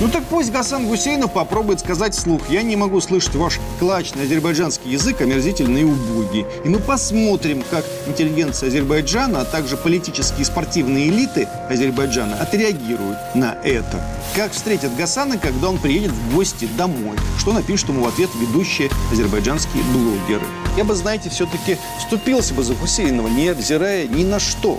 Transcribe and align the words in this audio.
Ну 0.00 0.08
так 0.08 0.22
пусть 0.30 0.52
Гасан 0.52 0.86
Гусейнов 0.86 1.32
попробует 1.32 1.80
сказать 1.80 2.14
вслух. 2.14 2.48
Я 2.50 2.62
не 2.62 2.76
могу 2.76 3.00
слышать 3.00 3.34
ваш 3.34 3.58
клачный 3.80 4.22
азербайджанский 4.22 4.92
язык, 4.92 5.20
омерзительный 5.20 5.80
и 5.80 5.84
убогий. 5.84 6.46
И 6.64 6.68
мы 6.68 6.78
посмотрим, 6.78 7.64
как 7.68 7.84
интеллигенция 8.06 8.68
Азербайджана, 8.68 9.40
а 9.40 9.44
также 9.44 9.76
политические 9.76 10.42
и 10.42 10.44
спортивные 10.44 11.08
элиты 11.08 11.48
Азербайджана 11.68 12.36
отреагируют 12.36 13.18
на 13.34 13.56
это. 13.64 14.00
Как 14.36 14.52
встретят 14.52 14.94
Гасана, 14.94 15.36
когда 15.36 15.68
он 15.68 15.78
приедет 15.78 16.12
в 16.12 16.34
гости 16.34 16.68
домой. 16.76 17.16
Что 17.40 17.52
напишут 17.52 17.88
ему 17.88 18.04
в 18.04 18.06
ответ 18.06 18.30
ведущие 18.40 18.90
азербайджанские 19.10 19.82
блогеры. 19.92 20.46
Я 20.76 20.84
бы, 20.84 20.94
знаете, 20.94 21.28
все-таки 21.28 21.76
вступился 21.98 22.54
бы 22.54 22.62
за 22.62 22.74
Гусейнова, 22.74 23.26
невзирая 23.26 24.06
ни 24.06 24.22
на 24.22 24.38
что. 24.38 24.78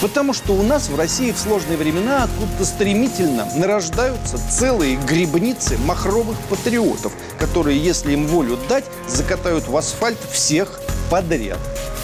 Потому 0.00 0.34
что 0.34 0.52
у 0.52 0.62
нас 0.62 0.88
в 0.88 0.96
России 0.96 1.32
в 1.32 1.38
сложные 1.38 1.78
времена 1.78 2.24
откуда-то 2.24 2.64
стремительно 2.66 3.48
нарождаются 3.54 4.38
целые 4.50 4.96
грибницы 4.96 5.78
махровых 5.78 6.38
патриотов, 6.50 7.12
которые, 7.38 7.78
если 7.78 8.12
им 8.12 8.26
волю 8.26 8.58
дать, 8.68 8.84
закатают 9.08 9.68
в 9.68 9.76
асфальт 9.76 10.18
всех 10.30 10.80
подряд. 11.10 11.58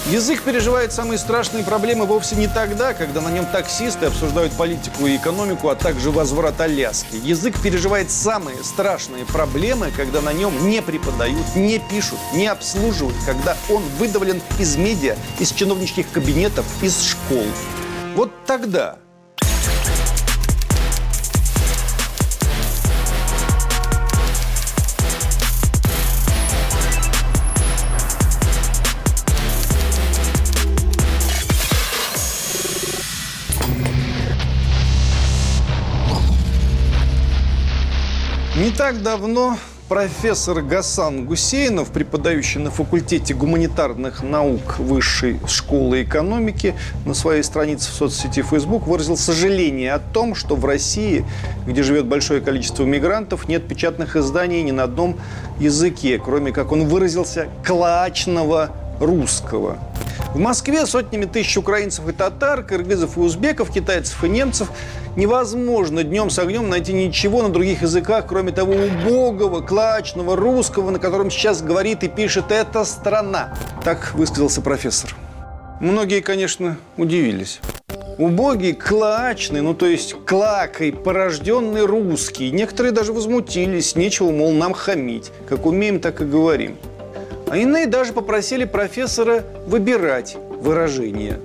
Язык 0.07 0.41
переживает 0.41 0.91
самые 0.91 1.17
страшные 1.17 1.63
проблемы 1.63 2.05
вовсе 2.05 2.35
не 2.35 2.47
тогда, 2.47 2.93
когда 2.93 3.21
на 3.21 3.29
нем 3.29 3.45
таксисты 3.45 4.07
обсуждают 4.07 4.51
политику 4.53 5.07
и 5.07 5.15
экономику, 5.15 5.69
а 5.69 5.75
также 5.75 6.11
возврат 6.11 6.59
Аляски. 6.59 7.15
Язык 7.23 7.57
переживает 7.61 8.11
самые 8.11 8.61
страшные 8.63 9.23
проблемы, 9.25 9.91
когда 9.95 10.19
на 10.19 10.33
нем 10.33 10.67
не 10.67 10.81
преподают, 10.81 11.55
не 11.55 11.79
пишут, 11.79 12.19
не 12.33 12.47
обслуживают, 12.47 13.15
когда 13.25 13.55
он 13.69 13.81
выдавлен 13.97 14.41
из 14.59 14.75
медиа, 14.75 15.15
из 15.39 15.51
чиновничьих 15.51 16.11
кабинетов, 16.11 16.65
из 16.81 17.01
школ. 17.01 17.45
Вот 18.15 18.31
тогда. 18.45 18.99
Не 38.55 38.69
так 38.69 39.01
давно 39.01 39.57
профессор 39.93 40.63
Гасан 40.63 41.25
Гусейнов, 41.25 41.89
преподающий 41.89 42.59
на 42.59 42.71
факультете 42.71 43.35
гуманитарных 43.35 44.23
наук 44.23 44.79
Высшей 44.79 45.39
школы 45.47 46.01
экономики, 46.01 46.73
на 47.05 47.13
своей 47.13 47.43
странице 47.43 47.91
в 47.91 47.93
соцсети 47.93 48.41
Facebook 48.41 48.87
выразил 48.87 49.17
сожаление 49.17 49.93
о 49.93 49.99
том, 49.99 50.33
что 50.33 50.55
в 50.55 50.65
России, 50.65 51.23
где 51.67 51.83
живет 51.83 52.07
большое 52.07 52.41
количество 52.41 52.85
мигрантов, 52.85 53.47
нет 53.47 53.67
печатных 53.67 54.15
изданий 54.15 54.63
ни 54.63 54.71
на 54.71 54.85
одном 54.85 55.15
языке, 55.59 56.17
кроме, 56.17 56.51
как 56.51 56.71
он 56.71 56.87
выразился, 56.87 57.49
клачного 57.63 58.71
русского. 58.99 59.77
В 60.33 60.39
Москве 60.39 60.85
сотнями 60.85 61.25
тысяч 61.25 61.57
украинцев 61.57 62.07
и 62.07 62.11
татар, 62.11 62.63
кыргызов 62.63 63.17
и 63.17 63.19
узбеков, 63.19 63.71
китайцев 63.71 64.23
и 64.23 64.29
немцев 64.29 64.69
невозможно 65.15 66.03
днем 66.03 66.29
с 66.29 66.39
огнем 66.39 66.69
найти 66.69 66.93
ничего 66.93 67.43
на 67.43 67.49
других 67.49 67.81
языках, 67.81 68.25
кроме 68.27 68.51
того 68.51 68.73
убогого, 68.73 69.61
клачного, 69.61 70.35
русского, 70.35 70.89
на 70.91 70.99
котором 70.99 71.29
сейчас 71.29 71.61
говорит 71.61 72.03
и 72.03 72.07
пишет 72.07 72.51
эта 72.51 72.83
страна. 72.85 73.53
Так 73.83 74.13
высказался 74.13 74.61
профессор. 74.61 75.15
Многие, 75.79 76.21
конечно, 76.21 76.77
удивились. 76.97 77.59
Убогий, 78.17 78.73
клачный, 78.73 79.61
ну 79.61 79.73
то 79.73 79.87
есть 79.87 80.13
клакой, 80.25 80.91
порожденный 80.93 81.85
русский. 81.85 82.51
Некоторые 82.51 82.91
даже 82.91 83.11
возмутились, 83.11 83.95
нечего, 83.95 84.29
мол, 84.29 84.51
нам 84.51 84.73
хамить. 84.73 85.31
Как 85.49 85.65
умеем, 85.65 85.99
так 85.99 86.21
и 86.21 86.25
говорим. 86.25 86.77
А 87.53 87.57
иные 87.57 87.85
даже 87.85 88.13
попросили 88.13 88.65
профессора 88.65 89.43
выбирать 89.67 90.35
выражения. 90.59 91.39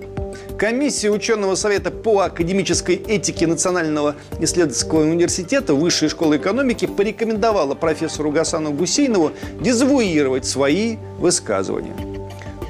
Комиссия 0.59 1.11
ученого 1.11 1.55
совета 1.55 1.91
по 1.91 2.21
академической 2.21 2.95
этике 2.95 3.47
Национального 3.47 4.17
исследовательского 4.41 5.03
университета 5.03 5.75
Высшей 5.75 6.09
школы 6.09 6.39
экономики 6.39 6.87
порекомендовала 6.87 7.75
профессору 7.75 8.31
Гасану 8.31 8.73
Гусейнову 8.73 9.33
дезавуировать 9.61 10.47
свои 10.47 10.97
высказывания. 11.19 11.95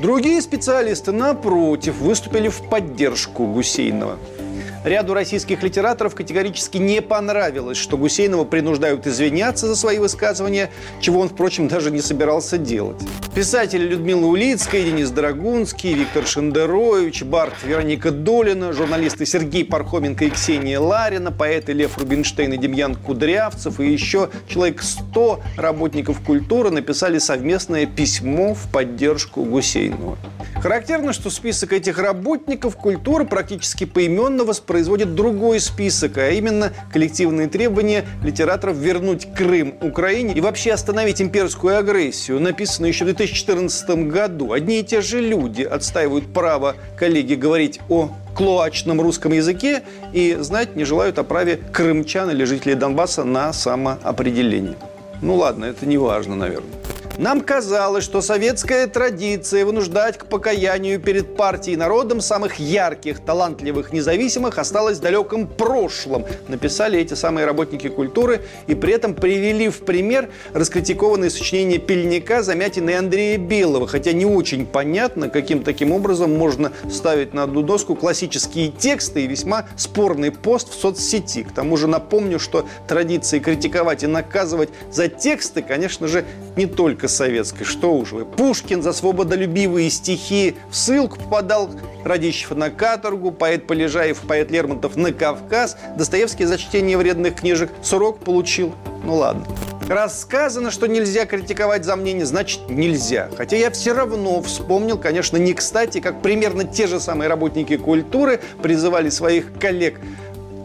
Другие 0.03 0.43
специалисты, 0.43 1.12
напротив, 1.12 1.98
выступили 1.98 2.48
в 2.48 2.69
поддержку 2.69 3.47
Гусейнова– 3.47 4.19
Ряду 4.84 5.12
российских 5.12 5.62
литераторов 5.62 6.15
категорически 6.15 6.78
не 6.78 7.03
понравилось, 7.03 7.77
что 7.77 7.97
Гусейнова 7.97 8.44
принуждают 8.44 9.06
извиняться 9.06 9.66
за 9.66 9.75
свои 9.75 9.99
высказывания, 9.99 10.71
чего 11.00 11.21
он, 11.21 11.28
впрочем, 11.28 11.66
даже 11.66 11.91
не 11.91 12.00
собирался 12.00 12.59
делать. 12.59 12.97
Писатели 13.34 13.84
Людмила 13.87 14.27
Улицкая, 14.27 14.84
Денис 14.84 15.11
Драгунский, 15.11 15.94
Виктор 15.94 16.27
Шендерович, 16.27 17.22
Барт 17.25 17.55
Вероника 17.65 18.11
Долина, 18.11 18.72
журналисты 18.72 19.27
Сергей 19.27 19.65
Пархоменко 19.65 20.27
и 20.27 20.31
Ксения 20.31 20.78
Ларина, 20.78 21.33
поэты 21.33 21.72
Лев 21.72 21.99
Рубинштейн 21.99 22.53
и 22.53 22.56
Демьян 22.56 22.95
Кудрявцев 22.95 23.81
и 23.81 23.91
еще 23.91 24.31
человек 24.49 24.83
100 24.83 25.41
работников 25.56 26.21
культуры 26.21 26.71
написали 26.71 27.19
совместное 27.19 27.87
письмо 27.87 28.55
в 28.55 28.71
поддержку 28.72 29.45
Гусейнова. 29.45 30.16
Характерно, 30.60 31.12
что 31.12 31.31
список 31.31 31.72
этих 31.72 31.99
работников 31.99 32.77
культуры 32.77 33.25
практически 33.25 33.84
поименно 33.84 34.45
воспроизводит 34.78 35.15
другой 35.15 35.61
список, 35.61 36.19
а 36.19 36.31
именно 36.31 36.72
коллективные 36.93 37.49
требования 37.49 38.05
литераторов 38.22 38.77
вернуть 38.77 39.27
Крым 39.34 39.75
Украине 39.81 40.34
и 40.34 40.41
вообще 40.41 40.72
остановить 40.72 41.21
имперскую 41.21 41.78
агрессию, 41.78 42.41
написанную 42.41 42.91
еще 42.93 43.05
в 43.05 43.09
2014 43.09 43.91
году. 44.09 44.53
Одни 44.53 44.81
и 44.81 44.84
те 44.84 45.00
же 45.00 45.21
люди 45.21 45.62
отстаивают 45.62 46.33
право 46.33 46.77
коллеги 46.97 47.34
говорить 47.34 47.81
о 47.89 48.11
клоачном 48.37 49.00
русском 49.00 49.33
языке 49.33 49.83
и 50.12 50.37
знать 50.41 50.77
не 50.77 50.84
желают 50.84 51.19
о 51.19 51.25
праве 51.25 51.59
крымчан 51.72 52.31
или 52.31 52.45
жителей 52.45 52.77
Донбасса 52.77 53.25
на 53.25 53.53
самоопределение. 53.53 54.77
Ну 55.21 55.34
ладно, 55.34 55.65
это 55.65 55.87
не 55.87 55.99
важно, 55.99 56.37
наверное. 56.37 56.71
Нам 57.18 57.40
казалось, 57.40 58.04
что 58.04 58.20
советская 58.20 58.86
традиция 58.86 59.64
вынуждать 59.64 60.16
к 60.18 60.26
покаянию 60.26 61.00
перед 61.00 61.36
партией 61.36 61.74
и 61.74 61.76
народом 61.76 62.20
самых 62.20 62.60
ярких, 62.60 63.18
талантливых, 63.18 63.92
независимых 63.92 64.56
осталась 64.56 64.98
в 64.98 65.00
далеком 65.00 65.48
прошлом, 65.48 66.24
написали 66.46 67.00
эти 67.00 67.14
самые 67.14 67.44
работники 67.44 67.88
культуры 67.88 68.42
и 68.68 68.76
при 68.76 68.92
этом 68.92 69.14
привели 69.14 69.68
в 69.68 69.84
пример 69.84 70.30
раскритикованные 70.54 71.30
сочинения 71.30 71.78
Пельника, 71.78 72.44
Замятина 72.44 72.90
и 72.90 72.94
Андрея 72.94 73.36
Белого, 73.36 73.88
хотя 73.88 74.12
не 74.12 74.24
очень 74.24 74.64
понятно, 74.64 75.28
каким 75.28 75.64
таким 75.64 75.90
образом 75.90 76.38
можно 76.38 76.70
ставить 76.88 77.34
на 77.34 77.42
одну 77.42 77.62
доску 77.62 77.96
классические 77.96 78.70
тексты 78.70 79.24
и 79.24 79.26
весьма 79.26 79.66
спорный 79.76 80.30
пост 80.30 80.70
в 80.70 80.80
соцсети. 80.80 81.42
К 81.42 81.50
тому 81.50 81.76
же 81.76 81.88
напомню, 81.88 82.38
что 82.38 82.68
традиции 82.86 83.40
критиковать 83.40 84.04
и 84.04 84.06
наказывать 84.06 84.68
за 84.92 85.08
тексты, 85.08 85.62
конечно 85.62 86.06
же, 86.06 86.24
не 86.56 86.66
только 86.66 87.07
советской. 87.08 87.64
Что 87.64 87.94
уж 87.94 88.12
вы. 88.12 88.24
Пушкин 88.24 88.82
за 88.82 88.92
свободолюбивые 88.92 89.91
стихи 89.91 90.56
в 90.70 90.76
ссылку 90.76 91.19
попадал, 91.19 91.70
Радищев 92.04 92.50
на 92.56 92.70
каторгу, 92.70 93.32
поэт 93.32 93.66
Полежаев, 93.66 94.19
поэт 94.20 94.50
Лермонтов 94.50 94.96
на 94.96 95.12
Кавказ, 95.12 95.76
Достоевский 95.97 96.44
за 96.44 96.58
чтение 96.58 96.97
вредных 96.97 97.36
книжек 97.36 97.70
срок 97.82 98.20
получил. 98.20 98.74
Ну 99.04 99.16
ладно. 99.16 99.47
Раз 99.88 100.20
сказано, 100.20 100.70
что 100.70 100.86
нельзя 100.86 101.24
критиковать 101.24 101.86
за 101.86 101.97
мнение, 101.97 102.26
значит 102.26 102.68
нельзя. 102.68 103.30
Хотя 103.38 103.56
я 103.56 103.70
все 103.70 103.94
равно 103.94 104.42
вспомнил, 104.42 104.98
конечно, 104.98 105.38
не 105.38 105.54
кстати, 105.54 106.00
как 106.00 106.20
примерно 106.20 106.64
те 106.64 106.86
же 106.86 107.00
самые 107.00 107.28
работники 107.28 107.78
культуры 107.78 108.38
призывали 108.62 109.08
своих 109.08 109.58
коллег 109.58 109.98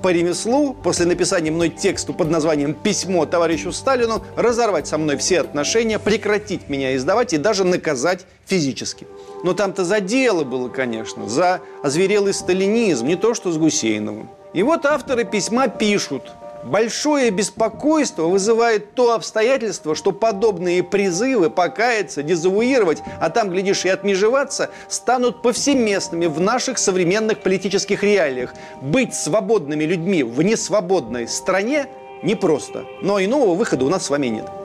по 0.04 0.12
ремеслу 0.12 0.74
после 0.74 1.06
написания 1.06 1.50
мной 1.50 1.70
тексту 1.70 2.14
под 2.14 2.30
названием 2.30 2.74
«Письмо 2.74 3.26
товарищу 3.26 3.72
Сталину» 3.72 4.22
разорвать 4.36 4.86
со 4.86 4.98
мной 4.98 5.16
все 5.16 5.40
отношения, 5.40 5.98
прекратить 5.98 6.68
меня 6.68 6.94
издавать 6.98 7.32
и 7.32 7.38
даже 7.38 7.64
наказать 7.64 8.26
физически. 8.46 9.08
Но 9.46 9.54
там-то 9.54 9.86
за 9.86 10.02
дело 10.02 10.44
было, 10.44 10.68
конечно, 10.68 11.30
за 11.30 11.62
озверелый 11.82 12.34
сталинизм, 12.34 13.08
не 13.08 13.16
то 13.16 13.34
что 13.34 13.54
с 13.54 13.58
Гусейновым. 13.58 14.30
И 14.54 14.62
вот 14.62 14.86
авторы 14.86 15.24
письма 15.24 15.70
пишут– 15.70 16.24
Большое 16.66 17.30
беспокойство 17.30 18.24
вызывает 18.24 18.94
то 18.96 19.14
обстоятельство, 19.14 19.96
что 19.96 20.12
подобные 20.12 20.82
призывы 20.84 21.50
покаяться, 21.50 22.24
дезавуировать, 22.24 23.04
а 23.20 23.30
там, 23.30 23.50
глядишь, 23.50 23.86
и 23.86 23.90
отмежеваться, 23.90 24.70
станут 24.88 25.42
повсеместными 25.42 26.28
в 26.28 26.40
наших 26.40 26.78
современных 26.78 27.42
политических 27.42 28.04
реалиях. 28.04 28.54
Быть 28.82 29.14
свободными 29.14 29.84
людьми 29.84 30.24
в 30.24 30.42
несвободной 30.42 31.28
стране 31.28 31.88
непросто, 32.22 32.86
но 33.02 33.20
иного 33.20 33.56
выхода 33.56 33.86
у 33.86 33.90
нас 33.90 34.06
с 34.06 34.10
вами 34.10 34.28
нет. 34.28 34.63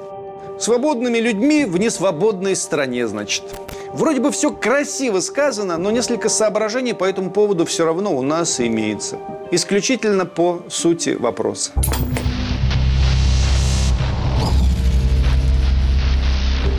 Свободными 0.59 1.19
людьми 1.19 1.65
в 1.65 1.79
несвободной 1.79 2.57
стране, 2.57 3.07
значит. 3.07 3.45
Вроде 3.93 4.21
бы 4.21 4.33
все 4.33 4.51
красиво 4.51 5.21
сказано, 5.21 5.79
но 5.79 5.91
несколько 5.91 6.29
соображений 6.29 6.95
по 6.95 7.05
этому 7.05 7.31
поводу 7.31 7.65
все 7.65 7.85
равно 7.85 8.17
у 8.17 8.23
нас 8.23 8.61
имеется 8.61 9.19
исключительно 9.51 10.27
по 10.27 10.63
сути 10.69 11.11
вопроса. 11.11 11.73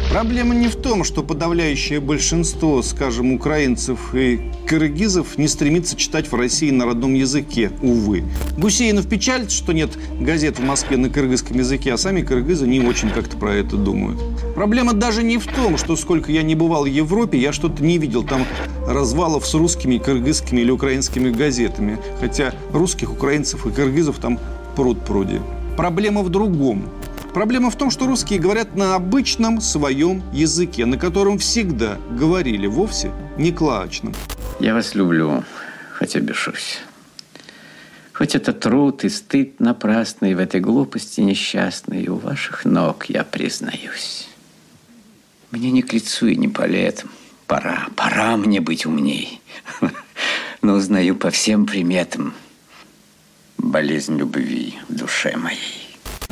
Проблема 0.10 0.56
не 0.56 0.68
в 0.70 0.76
том, 0.76 1.04
что 1.04 1.22
подавляющее 1.22 2.00
большинство, 2.00 2.82
скажем, 2.82 3.32
украинцев 3.32 4.16
и 4.16 4.42
кыргызов 4.66 5.38
не 5.38 5.48
стремится 5.48 5.96
читать 5.96 6.32
в 6.32 6.36
России 6.36 6.72
на 6.72 6.86
родном 6.88 7.14
языке, 7.14 7.72
увы. 7.84 8.24
Гусейнов 8.58 9.08
печалится, 9.08 9.56
что 9.56 9.72
нет 9.72 9.92
газет 10.20 10.58
в 10.58 10.64
Москве 10.64 10.98
на 10.98 11.12
кыргызском 11.12 11.60
языке, 11.60 11.94
а 11.94 11.98
сами 12.00 12.24
кыргызы 12.24 12.66
не 12.66 12.80
очень 12.80 13.12
как-то 13.12 13.38
про 13.38 13.54
это 13.54 13.78
думают. 13.78 14.20
Проблема 14.56 14.94
даже 14.94 15.22
не 15.22 15.38
в 15.38 15.46
том, 15.46 15.78
что 15.78 15.96
сколько 15.96 16.32
я 16.32 16.42
не 16.42 16.56
бывал 16.56 16.86
в 16.86 16.88
Европе, 16.88 17.38
я 17.38 17.54
что-то 17.54 17.84
не 17.84 18.00
видел 18.00 18.24
там 18.24 18.48
развалов 18.88 19.46
с 19.46 19.54
русскими, 19.54 20.00
кыргызскими 20.00 20.62
или 20.62 20.72
украинскими 20.72 21.30
газетами. 21.30 22.00
Хотя 22.20 22.56
русских, 22.74 23.12
украинцев 23.12 23.68
и 23.68 23.70
кыргызов 23.70 24.18
там 24.18 24.40
пруд 24.76 25.06
пруди. 25.06 25.40
Проблема 25.78 26.24
в 26.24 26.30
другом. 26.30 26.90
Проблема 27.34 27.70
в 27.70 27.78
том, 27.78 27.92
что 27.92 28.08
русские 28.08 28.40
говорят 28.40 28.76
на 28.76 28.96
обычном 28.96 29.62
своем 29.62 30.24
языке, 30.34 30.86
на 30.86 30.98
котором 30.98 31.38
всегда 31.38 31.98
говорили, 32.12 32.66
вовсе 32.66 33.12
не 33.38 33.52
клаочном. 33.52 34.14
Я 34.60 34.74
вас 34.74 34.96
люблю, 34.96 35.44
хотя 35.94 36.20
бешусь. 36.20 36.80
Хоть 38.14 38.36
это 38.36 38.52
труд 38.52 39.06
и 39.06 39.10
стыд 39.10 39.60
напрасный 39.60 40.34
в 40.34 40.40
этой 40.40 40.60
глупости 40.60 41.22
несчастной, 41.22 42.08
у 42.08 42.16
ваших 42.16 42.66
ног 42.66 43.06
я 43.06 43.24
признаюсь. 43.24 44.28
Мне 45.52 45.72
не 45.72 45.84
к 45.84 45.94
лицу 45.94 46.28
и 46.28 46.36
не 46.36 46.48
по 46.48 46.66
летам. 46.66 47.10
Пора, 47.48 47.88
пора 47.96 48.38
мне 48.38 48.60
быть 48.60 48.86
умней. 48.86 49.42
Но 50.62 50.74
узнаю 50.74 51.16
по 51.16 51.30
всем 51.30 51.66
приметам 51.66 52.34
болезнь 53.58 54.18
любви 54.18 54.76
в 54.90 54.96
душе 54.96 55.38
моей. 55.38 55.79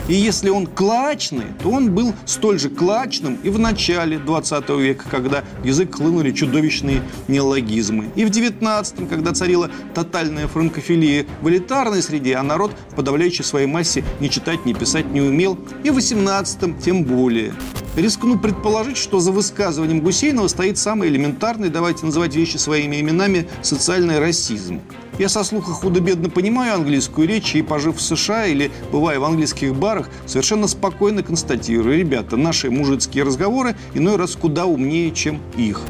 И 0.07 0.13
если 0.13 0.50
он 0.50 0.68
клачный, 0.68 1.48
то 1.62 1.69
он 1.69 1.94
был 1.94 2.13
столь 2.25 2.59
же 2.59 2.69
клачным 2.69 3.38
и 3.44 3.50
в 3.50 3.59
начале 3.59 4.18
20 4.18 4.69
века, 4.69 5.06
когда 5.09 5.44
в 5.62 5.65
язык 5.65 5.95
хлынули 5.95 6.31
чудовищные 6.31 7.04
неологизмы. 7.27 8.09
И 8.15 8.24
в 8.24 8.30
19 8.30 9.09
когда 9.09 9.33
царила 9.33 9.69
тотальная 9.94 10.48
франкофилия 10.48 11.25
в 11.42 11.50
элитарной 11.50 12.01
среде, 12.01 12.36
а 12.36 12.44
народ 12.44 12.71
в 12.92 12.95
подавляющей 12.95 13.44
своей 13.44 13.68
массе 13.68 14.04
ни 14.19 14.30
читать, 14.30 14.65
ни 14.65 14.74
писать 14.74 15.12
не 15.12 15.21
умел. 15.21 15.57
И 15.83 15.89
в 15.89 15.95
18 15.95 16.80
тем 16.83 17.04
более. 17.04 17.54
Рискну 17.95 18.38
предположить, 18.38 18.98
что 18.98 19.19
за 19.19 19.31
высказыванием 19.31 20.01
Гусейнова 20.01 20.48
стоит 20.48 20.77
самый 20.77 21.09
элементарный, 21.09 21.69
давайте 21.69 22.06
называть 22.06 22.36
вещи 22.36 22.57
своими 22.57 23.01
именами, 23.01 23.48
социальный 23.63 24.19
расизм. 24.19 24.81
Я 25.18 25.30
со 25.30 25.44
слуха 25.44 25.72
худо-бедно 25.72 26.30
понимаю 26.30 26.75
английскую 26.75 27.28
речь 27.28 27.56
и, 27.56 27.64
пожив 27.64 27.98
в 27.98 28.02
США 28.02 28.46
или 28.46 28.72
бывая 28.92 29.19
в 29.19 29.24
английских 29.24 29.75
барах, 29.75 30.10
совершенно 30.28 30.68
спокойно 30.68 31.24
констатирую, 31.24 31.98
ребята, 31.98 32.38
наши 32.38 32.69
мужицкие 32.69 33.24
разговоры 33.24 33.75
иной 33.96 34.18
раз 34.18 34.36
куда 34.36 34.68
умнее, 34.68 35.10
чем 35.12 35.42
их. 35.58 35.81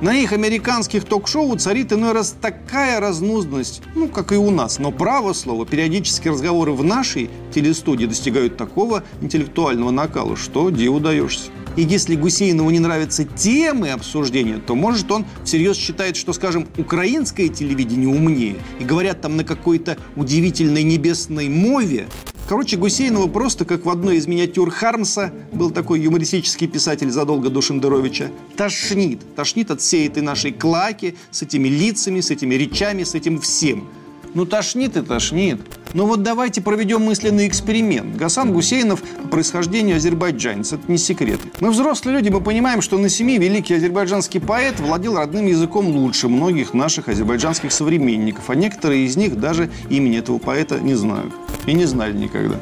На 0.00 0.14
их 0.14 0.32
американских 0.32 1.04
ток-шоу 1.04 1.56
царит 1.56 1.92
иной 1.92 2.12
раз 2.12 2.36
такая 2.40 3.00
разнузданность, 3.00 3.82
ну, 3.96 4.08
как 4.08 4.30
и 4.30 4.36
у 4.36 4.50
нас. 4.50 4.78
Но 4.78 4.92
право 4.92 5.32
слово, 5.32 5.66
периодически 5.66 6.28
разговоры 6.28 6.72
в 6.72 6.84
нашей 6.84 7.30
телестудии 7.52 8.06
достигают 8.06 8.56
такого 8.56 9.02
интеллектуального 9.20 9.90
накала, 9.90 10.36
что 10.36 10.70
диву 10.70 11.00
даешься. 11.00 11.50
И 11.76 11.82
если 11.82 12.16
Гусейнову 12.16 12.70
не 12.70 12.78
нравятся 12.78 13.24
темы 13.24 13.90
обсуждения, 13.90 14.58
то, 14.58 14.74
может, 14.74 15.10
он 15.12 15.26
всерьез 15.44 15.76
считает, 15.76 16.16
что, 16.16 16.32
скажем, 16.32 16.66
украинское 16.78 17.48
телевидение 17.48 18.08
умнее. 18.08 18.56
И 18.80 18.84
говорят 18.84 19.20
там 19.20 19.36
на 19.36 19.44
какой-то 19.44 19.98
удивительной 20.16 20.82
небесной 20.82 21.48
мове. 21.48 22.06
Короче, 22.48 22.76
Гусейнова 22.76 23.26
просто, 23.26 23.64
как 23.64 23.84
в 23.84 23.90
одной 23.90 24.16
из 24.16 24.26
миниатюр 24.26 24.70
Хармса, 24.70 25.32
был 25.52 25.70
такой 25.70 26.00
юмористический 26.00 26.68
писатель 26.68 27.10
задолго 27.10 27.50
до 27.50 27.60
Шендеровича, 27.60 28.30
тошнит. 28.56 29.20
Тошнит 29.34 29.70
от 29.70 29.80
всей 29.80 30.06
этой 30.06 30.22
нашей 30.22 30.52
клаки, 30.52 31.16
с 31.30 31.42
этими 31.42 31.68
лицами, 31.68 32.20
с 32.20 32.30
этими 32.30 32.54
речами, 32.54 33.02
с 33.02 33.14
этим 33.14 33.40
всем. 33.40 33.88
Ну, 34.36 34.44
тошнит 34.44 34.98
и 34.98 35.00
тошнит. 35.00 35.58
Но 35.94 36.04
вот 36.04 36.22
давайте 36.22 36.60
проведем 36.60 37.00
мысленный 37.00 37.48
эксперимент. 37.48 38.16
Гасан 38.16 38.52
Гусейнов 38.52 39.00
по 39.00 39.28
происхождению 39.28 39.96
азербайджанец. 39.96 40.74
Это 40.74 40.92
не 40.92 40.98
секрет. 40.98 41.40
Мы 41.60 41.70
взрослые 41.70 42.18
люди, 42.18 42.28
мы 42.28 42.42
понимаем, 42.42 42.82
что 42.82 42.98
на 42.98 43.08
семи 43.08 43.38
великий 43.38 43.72
азербайджанский 43.72 44.38
поэт 44.38 44.78
владел 44.78 45.16
родным 45.16 45.46
языком 45.46 45.86
лучше 45.86 46.28
многих 46.28 46.74
наших 46.74 47.08
азербайджанских 47.08 47.72
современников. 47.72 48.50
А 48.50 48.54
некоторые 48.54 49.06
из 49.06 49.16
них 49.16 49.40
даже 49.40 49.70
имени 49.88 50.18
этого 50.18 50.36
поэта 50.36 50.80
не 50.80 50.94
знают. 50.94 51.32
И 51.64 51.72
не 51.72 51.86
знали 51.86 52.12
никогда. 52.12 52.60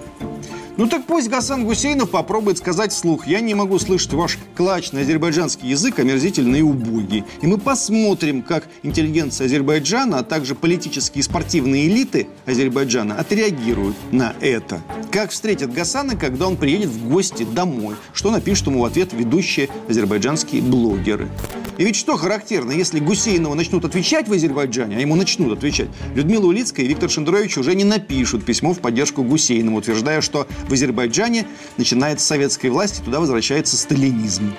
Ну 0.76 0.88
так 0.88 1.04
пусть 1.06 1.28
Гасан 1.28 1.64
Гусейнов 1.64 2.10
попробует 2.10 2.58
сказать 2.58 2.92
вслух. 2.92 3.28
Я 3.28 3.40
не 3.40 3.54
могу 3.54 3.78
слышать 3.78 4.12
ваш 4.12 4.38
клачный 4.56 5.02
азербайджанский 5.02 5.68
язык, 5.68 6.00
омерзительный 6.00 6.60
и 6.60 6.62
убогий. 6.62 7.24
И 7.42 7.46
мы 7.46 7.58
посмотрим, 7.58 8.42
как 8.42 8.66
интеллигенция 8.82 9.46
Азербайджана, 9.46 10.18
а 10.18 10.22
также 10.24 10.56
политические 10.56 11.20
и 11.20 11.22
спортивные 11.22 11.86
элиты 11.86 12.26
Азербайджана 12.44 13.14
отреагируют 13.14 13.96
на 14.10 14.34
это. 14.40 14.80
Как 15.12 15.30
встретят 15.30 15.72
Гасана, 15.72 16.16
когда 16.16 16.48
он 16.48 16.56
приедет 16.56 16.88
в 16.88 17.08
гости 17.08 17.44
домой? 17.44 17.94
Что 18.12 18.32
напишут 18.32 18.66
ему 18.66 18.80
в 18.80 18.84
ответ 18.84 19.12
ведущие 19.12 19.68
азербайджанские 19.88 20.60
блогеры? 20.60 21.28
И 21.76 21.84
ведь 21.84 21.96
что 21.96 22.16
характерно, 22.16 22.70
если 22.72 23.00
Гусейнова 23.00 23.54
начнут 23.54 23.84
отвечать 23.84 24.28
в 24.28 24.32
Азербайджане, 24.32 24.96
а 24.96 25.00
ему 25.00 25.16
начнут 25.16 25.56
отвечать, 25.56 25.88
Людмила 26.14 26.46
Улицкая 26.46 26.86
и 26.86 26.88
Виктор 26.88 27.10
Шендерович 27.10 27.58
уже 27.58 27.74
не 27.74 27.84
напишут 27.84 28.44
письмо 28.44 28.72
в 28.74 28.78
поддержку 28.78 29.22
Гусейнова, 29.24 29.78
утверждая, 29.78 30.20
что 30.20 30.46
в 30.68 30.72
Азербайджане 30.72 31.46
начинается 31.76 32.26
советская 32.26 32.70
власть, 32.70 33.00
и 33.00 33.04
туда 33.04 33.18
возвращается 33.18 33.76
сталинизм. 33.76 34.52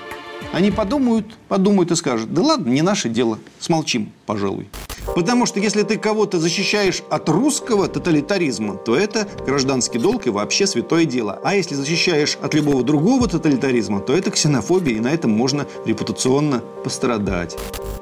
Они 0.53 0.71
подумают, 0.71 1.25
подумают 1.47 1.91
и 1.91 1.95
скажут, 1.95 2.33
да 2.33 2.41
ладно, 2.41 2.69
не 2.69 2.81
наше 2.81 3.09
дело, 3.09 3.39
смолчим, 3.59 4.11
пожалуй. 4.25 4.67
Потому 5.13 5.45
что 5.45 5.59
если 5.59 5.83
ты 5.83 5.97
кого-то 5.97 6.39
защищаешь 6.39 7.03
от 7.09 7.29
русского 7.29 7.87
тоталитаризма, 7.87 8.75
то 8.75 8.95
это 8.95 9.27
гражданский 9.45 9.99
долг 9.99 10.25
и 10.25 10.29
вообще 10.29 10.65
святое 10.65 11.05
дело. 11.05 11.39
А 11.43 11.55
если 11.55 11.75
защищаешь 11.75 12.37
от 12.41 12.53
любого 12.53 12.83
другого 12.83 13.27
тоталитаризма, 13.27 13.99
то 13.99 14.13
это 14.13 14.31
ксенофобия, 14.31 14.95
и 14.95 14.99
на 14.99 15.13
этом 15.13 15.31
можно 15.31 15.67
репутационно 15.85 16.63
пострадать. 16.83 17.55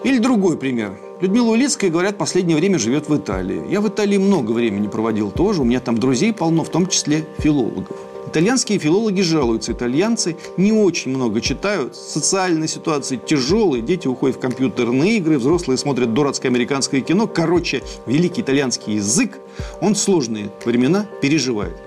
Или 0.03 0.19
другой 0.19 0.57
пример. 0.57 0.97
Людмила 1.21 1.51
Улицкая, 1.51 1.89
говорят, 1.89 2.17
последнее 2.17 2.57
время 2.57 2.79
живет 2.79 3.09
в 3.09 3.17
Италии. 3.17 3.69
Я 3.69 3.81
в 3.81 3.87
Италии 3.87 4.17
много 4.17 4.51
времени 4.51 4.87
проводил 4.87 5.31
тоже. 5.31 5.61
У 5.61 5.65
меня 5.65 5.79
там 5.79 5.97
друзей 5.97 6.33
полно, 6.33 6.63
в 6.63 6.69
том 6.69 6.87
числе 6.87 7.25
филологов. 7.39 8.12
Итальянские 8.27 8.79
филологи 8.79 9.21
жалуются. 9.21 9.73
Итальянцы 9.73 10.37
не 10.57 10.71
очень 10.71 11.15
много 11.15 11.41
читают. 11.41 11.95
Социальная 11.95 12.67
ситуация 12.67 13.17
тяжелая. 13.17 13.81
Дети 13.81 14.07
уходят 14.07 14.37
в 14.37 14.39
компьютерные 14.39 15.17
игры, 15.17 15.37
взрослые 15.37 15.77
смотрят 15.77 16.13
дурацкое 16.13 16.51
американское 16.51 17.01
кино. 17.01 17.27
Короче, 17.27 17.83
великий 18.05 18.41
итальянский 18.41 18.95
язык, 18.95 19.39
он 19.81 19.95
сложные 19.95 20.51
времена 20.65 21.05
переживает. 21.21 21.77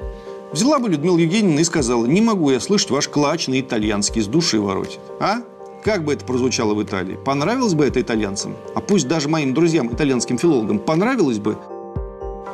Взяла 0.52 0.78
бы 0.78 0.88
Людмила 0.88 1.18
Евгеньевна 1.18 1.60
и 1.60 1.64
сказала, 1.64 2.06
не 2.06 2.20
могу 2.20 2.50
я 2.50 2.60
слышать 2.60 2.90
ваш 2.90 3.08
клачный 3.08 3.60
итальянский, 3.60 4.22
с 4.22 4.26
души 4.26 4.60
воротит. 4.60 5.00
А? 5.20 5.42
Как 5.84 6.04
бы 6.04 6.12
это 6.12 6.24
прозвучало 6.24 6.74
в 6.74 6.82
Италии? 6.82 7.18
Понравилось 7.24 7.74
бы 7.74 7.84
это 7.84 8.00
итальянцам? 8.00 8.54
А 8.74 8.80
пусть 8.80 9.08
даже 9.08 9.28
моим 9.28 9.54
друзьям, 9.54 9.92
итальянским 9.92 10.38
филологам, 10.38 10.78
понравилось 10.78 11.38
бы? 11.38 11.58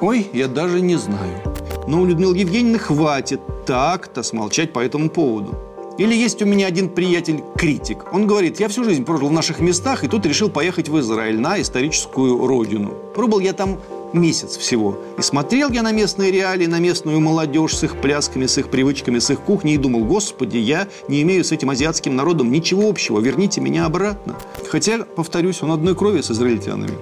Ой, 0.00 0.26
я 0.32 0.48
даже 0.48 0.80
не 0.80 0.96
знаю. 0.96 1.40
Но 1.86 2.00
у 2.00 2.04
Людмилы 2.04 2.36
Евгеньевны 2.38 2.78
хватит 2.78 3.40
так-то 3.64 4.22
смолчать 4.22 4.72
по 4.72 4.80
этому 4.80 5.10
поводу. 5.10 5.54
Или 5.98 6.14
есть 6.14 6.40
у 6.42 6.46
меня 6.46 6.66
один 6.66 6.88
приятель-критик. 6.88 8.12
Он 8.12 8.26
говорит, 8.26 8.60
я 8.60 8.68
всю 8.68 8.82
жизнь 8.84 9.04
прожил 9.04 9.28
в 9.28 9.32
наших 9.32 9.60
местах 9.60 10.04
и 10.04 10.08
тут 10.08 10.24
решил 10.24 10.48
поехать 10.48 10.88
в 10.88 10.98
Израиль 11.00 11.38
на 11.38 11.60
историческую 11.60 12.46
родину. 12.46 12.94
Пробыл 13.14 13.40
я 13.40 13.52
там 13.52 13.78
месяц 14.14 14.56
всего. 14.56 14.98
И 15.18 15.22
смотрел 15.22 15.70
я 15.70 15.82
на 15.82 15.92
местные 15.92 16.30
реалии, 16.30 16.66
на 16.66 16.78
местную 16.78 17.20
молодежь 17.20 17.76
с 17.76 17.84
их 17.84 18.00
плясками, 18.00 18.46
с 18.46 18.58
их 18.58 18.68
привычками, 18.68 19.18
с 19.18 19.30
их 19.30 19.40
кухней 19.40 19.74
и 19.74 19.78
думал, 19.78 20.04
господи, 20.04 20.58
я 20.58 20.88
не 21.08 21.22
имею 21.22 21.44
с 21.44 21.52
этим 21.52 21.70
азиатским 21.70 22.16
народом 22.16 22.50
ничего 22.50 22.88
общего, 22.88 23.20
верните 23.20 23.60
меня 23.60 23.86
обратно. 23.86 24.36
Хотя, 24.70 24.98
повторюсь, 25.04 25.62
он 25.62 25.72
одной 25.72 25.94
крови 25.94 26.20
с 26.20 26.30
израильтянами. 26.30 26.94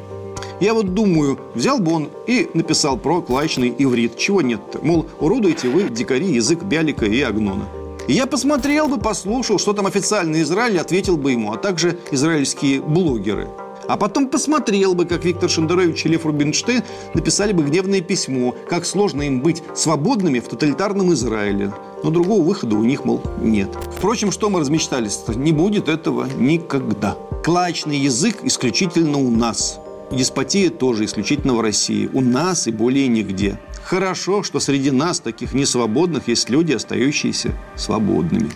Я 0.60 0.74
вот 0.74 0.92
думаю, 0.92 1.38
взял 1.54 1.78
бы 1.78 1.92
он 1.92 2.10
и 2.26 2.50
написал 2.52 2.98
про 2.98 3.22
клаечный 3.22 3.74
иврит. 3.78 4.18
Чего 4.18 4.42
нет-то? 4.42 4.80
Мол, 4.82 5.06
уродуете 5.18 5.68
вы, 5.68 5.88
дикари, 5.88 6.26
язык 6.26 6.62
Бялика 6.62 7.06
и 7.06 7.22
Агнона. 7.22 7.64
И 8.06 8.12
я 8.12 8.26
посмотрел 8.26 8.86
бы, 8.86 8.98
послушал, 8.98 9.58
что 9.58 9.72
там 9.72 9.86
официальный 9.86 10.42
Израиль 10.42 10.78
ответил 10.78 11.16
бы 11.16 11.32
ему, 11.32 11.52
а 11.52 11.56
также 11.56 11.98
израильские 12.10 12.82
блогеры. 12.82 13.48
А 13.88 13.96
потом 13.96 14.28
посмотрел 14.28 14.94
бы, 14.94 15.06
как 15.06 15.24
Виктор 15.24 15.48
Шендерович 15.48 16.04
и 16.04 16.08
Лев 16.10 16.26
Рубинштейн 16.26 16.82
написали 17.14 17.52
бы 17.52 17.62
гневное 17.62 18.02
письмо, 18.02 18.54
как 18.68 18.84
сложно 18.84 19.22
им 19.22 19.40
быть 19.40 19.62
свободными 19.74 20.40
в 20.40 20.48
тоталитарном 20.48 21.12
Израиле. 21.14 21.72
Но 22.04 22.10
другого 22.10 22.42
выхода 22.42 22.76
у 22.76 22.84
них, 22.84 23.04
мол, 23.04 23.22
нет. 23.40 23.70
Впрочем, 23.96 24.30
что 24.30 24.50
мы 24.50 24.60
размечтались 24.60 25.18
-то? 25.26 25.34
Не 25.34 25.52
будет 25.52 25.88
этого 25.88 26.28
никогда. 26.36 27.16
Клачный 27.42 27.96
язык 27.96 28.40
исключительно 28.42 29.18
у 29.18 29.30
нас. 29.30 29.80
Деспотия 30.10 30.70
тоже 30.70 31.04
исключительно 31.04 31.54
в 31.54 31.60
России. 31.60 32.10
У 32.12 32.20
нас 32.20 32.66
и 32.66 32.72
более 32.72 33.06
нигде. 33.06 33.60
Хорошо, 33.84 34.42
что 34.42 34.58
среди 34.58 34.90
нас, 34.90 35.20
таких 35.20 35.52
несвободных, 35.52 36.26
есть 36.28 36.50
люди, 36.50 36.72
остающиеся 36.72 37.52
свободными. 37.76 38.50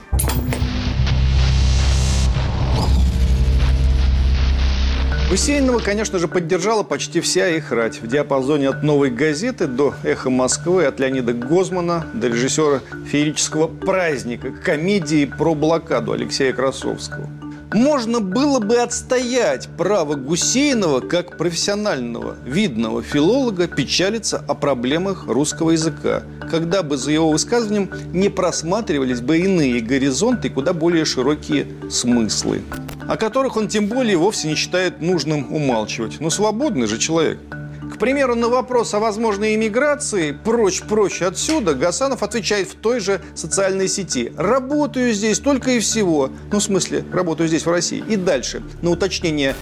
Гусейнова, 5.31 5.79
конечно 5.79 6.19
же, 6.19 6.29
поддержала 6.29 6.83
почти 6.83 7.21
вся 7.21 7.49
их 7.49 7.73
рать. 7.73 8.01
В 8.01 8.07
диапазоне 8.07 8.69
от 8.69 8.83
«Новой 8.83 9.11
газеты» 9.11 9.67
до 9.67 9.95
«Эхо 10.05 10.31
Москвы», 10.31 10.85
от 10.85 11.01
Леонида 11.01 11.33
Гозмана 11.33 12.07
до 12.15 12.29
режиссера 12.29 12.81
феерического 13.11 13.67
праздника, 13.67 14.53
комедии 14.53 15.25
про 15.25 15.55
блокаду 15.55 16.13
Алексея 16.13 16.53
Красовского. 16.53 17.29
Можно 17.73 18.21
было 18.21 18.61
бы 18.61 18.77
отстоять 18.77 19.69
право 19.77 20.15
Гусейнова 20.15 21.01
как 21.01 21.37
профессионального, 21.37 22.37
видного 22.45 23.03
филолога 23.03 23.67
печалиться 23.67 24.45
о 24.47 24.55
проблемах 24.55 25.27
русского 25.27 25.71
языка, 25.71 26.23
когда 26.51 26.83
бы 26.83 26.97
за 26.97 27.13
его 27.13 27.31
высказыванием 27.31 27.91
не 28.13 28.29
просматривались 28.29 29.21
бы 29.21 29.39
иные 29.39 29.81
горизонты 29.81 30.49
и 30.49 30.51
куда 30.51 30.73
более 30.73 31.05
широкие 31.05 31.67
смыслы, 31.91 32.63
о 33.09 33.17
которых 33.17 33.57
он 33.57 33.69
тем 33.69 33.89
более 33.89 34.17
вовсе 34.17 34.49
не 34.49 34.55
считает 34.55 35.01
нужным 35.01 35.53
умалчивать. 35.53 36.21
Но 36.21 36.31
свободный 36.31 36.87
же 36.87 36.99
человек– 36.99 37.39
к 37.95 37.99
примеру, 37.99 38.35
на 38.35 38.49
вопрос 38.49 38.93
о 38.95 38.99
возможной 38.99 39.55
иммиграции 39.55 40.33
«прочь-прочь 40.33 41.23
отсюда» 41.23 41.75
Гасанов 41.75 42.25
отвечает 42.25 42.69
в 42.69 42.75
той 42.75 42.99
же 42.99 43.21
социальной 43.37 43.87
сети. 43.87 44.33
«Работаю 44.37 45.13
здесь 45.13 45.39
только 45.39 45.71
и 45.71 45.79
всего». 45.79 46.31
Ну, 46.51 46.59
в 46.59 46.63
смысле, 46.63 47.05
работаю 47.13 47.47
здесь, 47.47 47.65
в 47.65 47.71
России. 47.71 48.03
И 48.09 48.17
дальше, 48.17 48.65
на 48.83 48.91
уточнение 48.91 49.55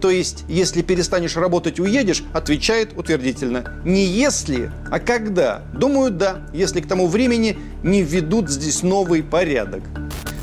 то 0.00 0.10
есть, 0.10 0.44
если 0.48 0.82
перестанешь 0.82 1.36
работать, 1.36 1.80
уедешь, 1.80 2.22
отвечает 2.32 2.96
утвердительно. 2.96 3.64
Не 3.84 4.04
если, 4.04 4.70
а 4.92 5.00
когда. 5.00 5.62
Думаю, 5.72 6.12
да, 6.12 6.46
если 6.52 6.80
к 6.80 6.86
тому 6.86 7.08
времени 7.08 7.58
не 7.82 8.02
введут 8.02 8.48
здесь 8.48 8.84
новый 8.84 9.24
порядок. 9.24 9.82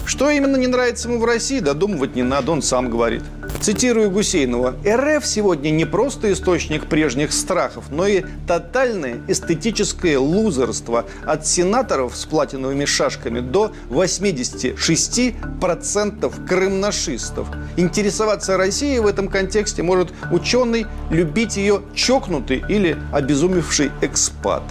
Что 0.05 0.29
именно 0.29 0.57
не 0.57 0.67
нравится 0.67 1.07
ему 1.07 1.19
в 1.19 1.25
России, 1.25 1.59
додумывать 1.59 2.15
не 2.15 2.23
надо, 2.23 2.51
он 2.51 2.61
сам 2.61 2.89
говорит. 2.89 3.23
Цитирую 3.61 4.09
Гусейнова. 4.11 4.75
РФ 4.85 5.25
сегодня 5.25 5.71
не 5.71 5.85
просто 5.85 6.31
источник 6.31 6.87
прежних 6.87 7.33
страхов, 7.33 7.85
но 7.89 8.05
и 8.05 8.23
тотальное 8.47 9.21
эстетическое 9.27 10.19
лузерство 10.19 11.05
от 11.25 11.47
сенаторов 11.47 12.15
с 12.15 12.25
платиновыми 12.25 12.85
шашками 12.85 13.39
до 13.39 13.73
86% 13.89 16.47
крымнашистов. 16.47 17.47
Интересоваться 17.77 18.57
Россией 18.57 18.99
в 18.99 19.07
этом 19.07 19.27
контексте 19.27 19.81
может 19.83 20.13
ученый, 20.31 20.85
любить 21.09 21.57
ее 21.57 21.81
чокнутый 21.95 22.63
или 22.69 22.97
обезумевший 23.11 23.91
экспат. 24.01 24.63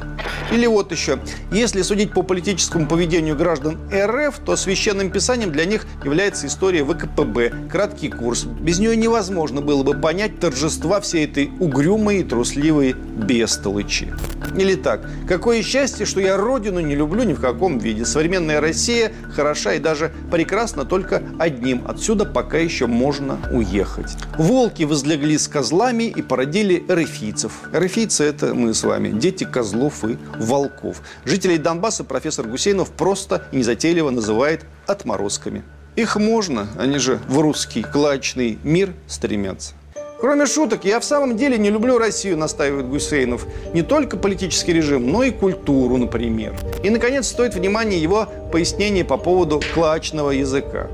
Или 0.50 0.66
вот 0.66 0.92
еще. 0.92 1.18
Если 1.50 1.82
судить 1.82 2.12
по 2.12 2.22
политическому 2.22 2.86
поведению 2.86 3.36
граждан 3.36 3.78
РФ, 3.92 4.38
то 4.44 4.56
священным 4.56 5.10
писанием 5.10 5.52
для 5.52 5.64
них 5.64 5.86
является 6.04 6.46
история 6.46 6.84
ВКПБ, 6.84 7.52
краткий 7.70 8.10
курс. 8.10 8.44
Без 8.44 8.73
нее 8.78 8.96
невозможно 8.96 9.60
было 9.60 9.82
бы 9.82 9.94
понять 9.94 10.38
торжества 10.38 11.00
всей 11.00 11.26
этой 11.26 11.50
угрюмой 11.60 12.20
и 12.20 12.24
трусливой 12.24 12.92
бестолычи. 12.92 14.12
Или 14.56 14.74
так. 14.76 15.00
Какое 15.26 15.62
счастье, 15.62 16.06
что 16.06 16.20
я 16.20 16.36
родину 16.36 16.80
не 16.80 16.94
люблю 16.94 17.24
ни 17.24 17.32
в 17.32 17.40
каком 17.40 17.78
виде. 17.78 18.04
Современная 18.04 18.60
Россия 18.60 19.12
хороша 19.32 19.74
и 19.74 19.78
даже 19.80 20.12
прекрасна 20.30 20.84
только 20.84 21.22
одним. 21.38 21.82
Отсюда 21.86 22.24
пока 22.24 22.58
еще 22.58 22.86
можно 22.86 23.38
уехать. 23.52 24.12
Волки 24.38 24.84
возлегли 24.84 25.38
с 25.38 25.48
козлами 25.48 26.04
и 26.04 26.22
породили 26.22 26.84
эрефийцев. 26.88 27.52
Эрефийцы– 27.72 28.24
это 28.24 28.54
мы 28.54 28.74
с 28.74 28.84
вами, 28.84 29.10
дети 29.10 29.44
козлов 29.44 30.04
и 30.04 30.18
волков. 30.38 31.02
Жителей 31.24 31.58
Донбасса 31.58 32.04
профессор 32.04 32.46
Гусейнов 32.46 32.90
просто 32.90 33.46
и 33.50 33.56
незатейливо 33.56 34.10
называет 34.10 34.64
отморозками. 34.86 35.64
Их 35.96 36.16
можно, 36.16 36.66
они 36.76 36.98
же 36.98 37.20
в 37.28 37.38
русский 37.38 37.82
клачный 37.82 38.58
мир 38.64 38.92
стремятся. 39.06 39.74
Кроме 40.18 40.46
шуток, 40.46 40.84
я 40.84 40.98
в 40.98 41.04
самом 41.04 41.36
деле 41.36 41.58
не 41.58 41.70
люблю 41.70 41.98
Россию, 41.98 42.38
настаивает 42.38 42.88
Гусейнов. 42.88 43.46
Не 43.74 43.82
только 43.82 44.16
политический 44.16 44.72
режим, 44.72 45.12
но 45.12 45.22
и 45.22 45.30
культуру, 45.30 45.96
например. 45.98 46.54
И, 46.82 46.90
наконец, 46.90 47.28
стоит 47.28 47.54
внимания 47.54 47.98
его 47.98 48.26
пояснение 48.50 49.04
по 49.04 49.18
поводу 49.18 49.60
клачного 49.74 50.30
языка. 50.30 50.88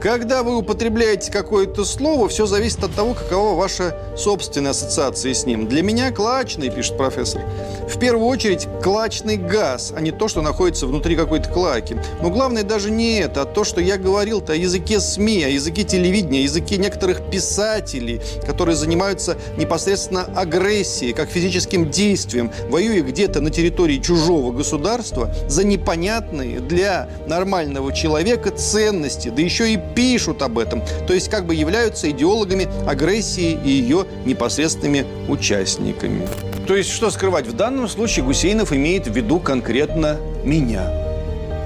Когда 0.00 0.44
вы 0.44 0.56
употребляете 0.56 1.32
какое-то 1.32 1.84
слово, 1.84 2.28
все 2.28 2.46
зависит 2.46 2.84
от 2.84 2.94
того, 2.94 3.14
какова 3.14 3.58
ваша 3.58 3.96
собственная 4.16 4.70
ассоциация 4.70 5.34
с 5.34 5.44
ним. 5.44 5.66
Для 5.66 5.82
меня 5.82 6.12
клачный, 6.12 6.70
пишет 6.70 6.96
профессор, 6.96 7.42
в 7.88 7.98
первую 7.98 8.28
очередь 8.28 8.68
клачный 8.80 9.36
газ, 9.36 9.92
а 9.96 10.00
не 10.00 10.12
то, 10.12 10.28
что 10.28 10.40
находится 10.40 10.86
внутри 10.86 11.16
какой-то 11.16 11.50
клаки. 11.50 11.96
Но 12.22 12.30
главное 12.30 12.62
даже 12.62 12.92
не 12.92 13.18
это, 13.18 13.42
а 13.42 13.44
то, 13.44 13.64
что 13.64 13.80
я 13.80 13.96
говорил-то 13.96 14.52
о 14.52 14.56
языке 14.56 15.00
СМИ, 15.00 15.42
о 15.42 15.48
языке 15.48 15.82
телевидения, 15.82 16.40
о 16.40 16.42
языке 16.42 16.76
некоторых 16.76 17.28
писателей, 17.28 18.20
которые 18.46 18.76
занимаются 18.76 19.36
непосредственно 19.56 20.22
агрессией, 20.36 21.12
как 21.12 21.28
физическим 21.28 21.90
действием, 21.90 22.52
воюя 22.68 23.02
где-то 23.02 23.40
на 23.40 23.50
территории 23.50 23.98
чужого 23.98 24.52
государства 24.52 25.34
за 25.48 25.64
непонятные 25.64 26.60
для 26.60 27.08
нормального 27.26 27.92
человека 27.92 28.52
ценности, 28.52 29.30
да 29.30 29.42
еще 29.42 29.72
и 29.72 29.87
пишут 29.94 30.42
об 30.42 30.58
этом, 30.58 30.82
то 31.06 31.14
есть 31.14 31.28
как 31.28 31.46
бы 31.46 31.54
являются 31.54 32.10
идеологами 32.10 32.68
агрессии 32.86 33.58
и 33.64 33.70
ее 33.70 34.06
непосредственными 34.24 35.06
участниками. 35.28 36.26
То 36.66 36.76
есть, 36.76 36.90
что 36.90 37.10
скрывать, 37.10 37.46
в 37.46 37.54
данном 37.54 37.88
случае 37.88 38.24
Гусейнов 38.24 38.72
имеет 38.72 39.06
в 39.06 39.14
виду 39.14 39.40
конкретно 39.40 40.18
меня. 40.44 40.92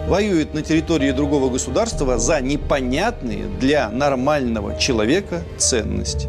Воюет 0.08 0.54
на 0.54 0.62
территории 0.62 1.10
другого 1.10 1.50
государства 1.50 2.18
за 2.18 2.40
непонятные 2.40 3.44
для 3.60 3.88
нормального 3.88 4.78
человека 4.78 5.42
ценности. 5.58 6.28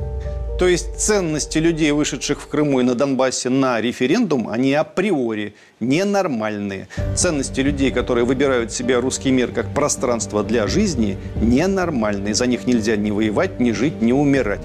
То 0.64 0.70
есть 0.70 0.98
ценности 0.98 1.58
людей, 1.58 1.92
вышедших 1.92 2.42
в 2.42 2.48
Крыму 2.48 2.80
и 2.80 2.84
на 2.84 2.96
Донбассе 2.96 3.50
на 3.50 3.82
референдум, 3.82 4.48
они 4.48 4.74
априори 4.74 5.56
ненормальные. 5.82 6.88
Ценности 7.18 7.60
людей, 7.60 7.92
которые 7.92 8.24
выбирают 8.24 8.72
себе 8.72 8.98
русский 9.00 9.32
мир 9.32 9.52
как 9.52 9.74
пространство 9.74 10.42
для 10.42 10.68
жизни, 10.68 11.18
ненормальные. 11.36 12.34
За 12.34 12.46
них 12.46 12.66
нельзя 12.66 12.96
ни 12.96 13.12
воевать, 13.12 13.60
ни 13.60 13.74
жить, 13.74 14.02
ни 14.02 14.14
умирать. 14.14 14.62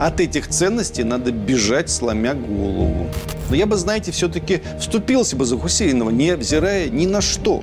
От 0.00 0.18
этих 0.18 0.48
ценностей 0.48 1.04
надо 1.04 1.30
бежать, 1.30 1.88
сломя 1.88 2.34
голову. 2.34 3.06
Но 3.48 3.54
я 3.54 3.66
бы, 3.66 3.76
знаете, 3.76 4.10
все-таки 4.10 4.60
вступился 4.80 5.36
бы 5.36 5.44
за 5.44 5.56
Хусейнова, 5.56 6.10
не 6.10 6.34
взирая 6.34 6.88
ни 6.88 7.06
на 7.06 7.20
что. 7.20 7.62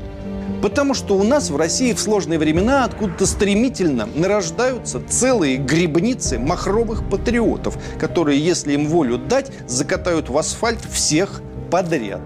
Потому 0.65 0.95
что 0.95 1.15
у 1.15 1.21
нас 1.21 1.51
в 1.51 1.57
России 1.57 1.93
в 1.93 1.99
сложные 1.99 2.39
времена 2.39 2.85
откуда-то 2.85 3.27
стремительно 3.27 4.09
нарождаются 4.15 4.99
целые 5.07 5.57
грибницы 5.57 6.39
махровых 6.39 7.07
патриотов, 7.07 7.77
которые, 7.99 8.43
если 8.43 8.73
им 8.73 8.87
волю 8.87 9.19
дать, 9.19 9.51
закатают 9.67 10.29
в 10.29 10.35
асфальт 10.35 10.79
всех 10.91 11.43
подряд. 11.69 12.21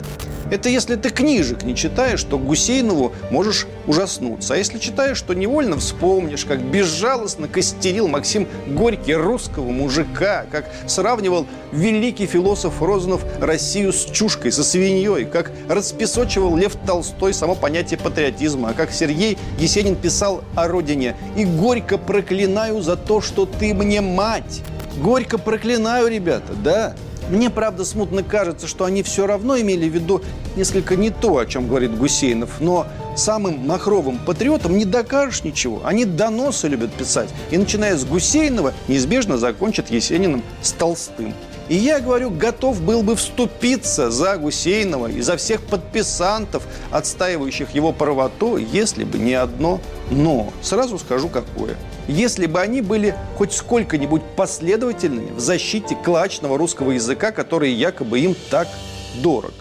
Это 0.51 0.69
если 0.69 0.95
ты 0.95 1.09
книжек 1.09 1.63
не 1.63 1.75
читаешь, 1.75 2.23
то 2.23 2.37
Гусейнову 2.37 3.13
можешь 3.29 3.67
ужаснуться. 3.85 4.55
А 4.55 4.57
если 4.57 4.79
читаешь, 4.79 5.21
то 5.21 5.33
невольно 5.33 5.77
вспомнишь, 5.77 6.45
как 6.45 6.61
безжалостно 6.61 7.47
костерил 7.47 8.07
Максим 8.07 8.47
Горький 8.67 9.13
русского 9.13 9.69
мужика, 9.69 10.45
как 10.51 10.65
сравнивал 10.87 11.45
великий 11.71 12.25
философ 12.25 12.81
Розанов 12.81 13.23
Россию 13.39 13.93
с 13.93 14.05
чушкой, 14.05 14.51
со 14.51 14.63
свиньей, 14.63 15.25
как 15.25 15.51
распесочивал 15.67 16.55
Лев 16.55 16.75
Толстой 16.85 17.33
само 17.33 17.55
понятие 17.55 17.99
патриотизма, 17.99 18.69
а 18.69 18.73
как 18.73 18.91
Сергей 18.91 19.37
Есенин 19.59 19.95
писал 19.95 20.43
о 20.55 20.67
родине 20.67 21.15
«И 21.37 21.45
горько 21.45 21.97
проклинаю 21.97 22.81
за 22.81 22.95
то, 22.95 23.21
что 23.21 23.45
ты 23.45 23.73
мне 23.73 24.01
мать». 24.01 24.61
Горько 24.97 25.37
проклинаю, 25.37 26.07
ребята, 26.07 26.53
да. 26.53 26.95
Мне, 27.29 27.51
правда, 27.51 27.85
смутно 27.85 28.23
кажется, 28.23 28.67
что 28.67 28.85
они 28.85 29.03
все 29.03 29.27
равно 29.27 29.59
имели 29.59 29.87
в 29.87 29.93
виду 29.93 30.21
несколько 30.55 30.95
не 30.95 31.11
то, 31.11 31.37
о 31.37 31.45
чем 31.45 31.67
говорит 31.67 31.95
Гусейнов. 31.95 32.59
Но 32.59 32.87
самым 33.15 33.67
махровым 33.67 34.17
патриотам 34.17 34.77
не 34.77 34.85
докажешь 34.85 35.43
ничего. 35.43 35.81
Они 35.83 36.05
доносы 36.05 36.67
любят 36.67 36.91
писать. 36.91 37.29
И 37.51 37.57
начиная 37.57 37.95
с 37.95 38.03
Гусейнова, 38.03 38.73
неизбежно 38.87 39.37
закончат 39.37 39.91
Есениным 39.91 40.43
с 40.61 40.71
Толстым. 40.71 41.35
И 41.67 41.75
я 41.75 41.99
говорю, 41.99 42.31
готов 42.31 42.81
был 42.81 43.03
бы 43.03 43.15
вступиться 43.15 44.09
за 44.09 44.37
Гусейнова 44.37 45.05
и 45.05 45.21
за 45.21 45.37
всех 45.37 45.61
подписантов, 45.61 46.63
отстаивающих 46.89 47.75
его 47.75 47.91
правоту, 47.91 48.57
если 48.57 49.03
бы 49.03 49.19
не 49.19 49.35
одно 49.35 49.79
«но». 50.09 50.51
Сразу 50.63 50.97
скажу, 50.97 51.29
какое– 51.29 51.75
если 52.07 52.45
бы 52.45 52.59
они 52.59 52.81
были 52.81 53.15
хоть 53.37 53.53
сколько-нибудь 53.53 54.21
последовательными 54.35 55.31
в 55.31 55.39
защите 55.39 55.95
клачного 55.95 56.57
русского 56.57 56.91
языка, 56.91 57.31
который 57.31 57.71
якобы 57.71 58.19
им 58.19 58.35
так 58.49 58.67
дорог. 59.15 59.53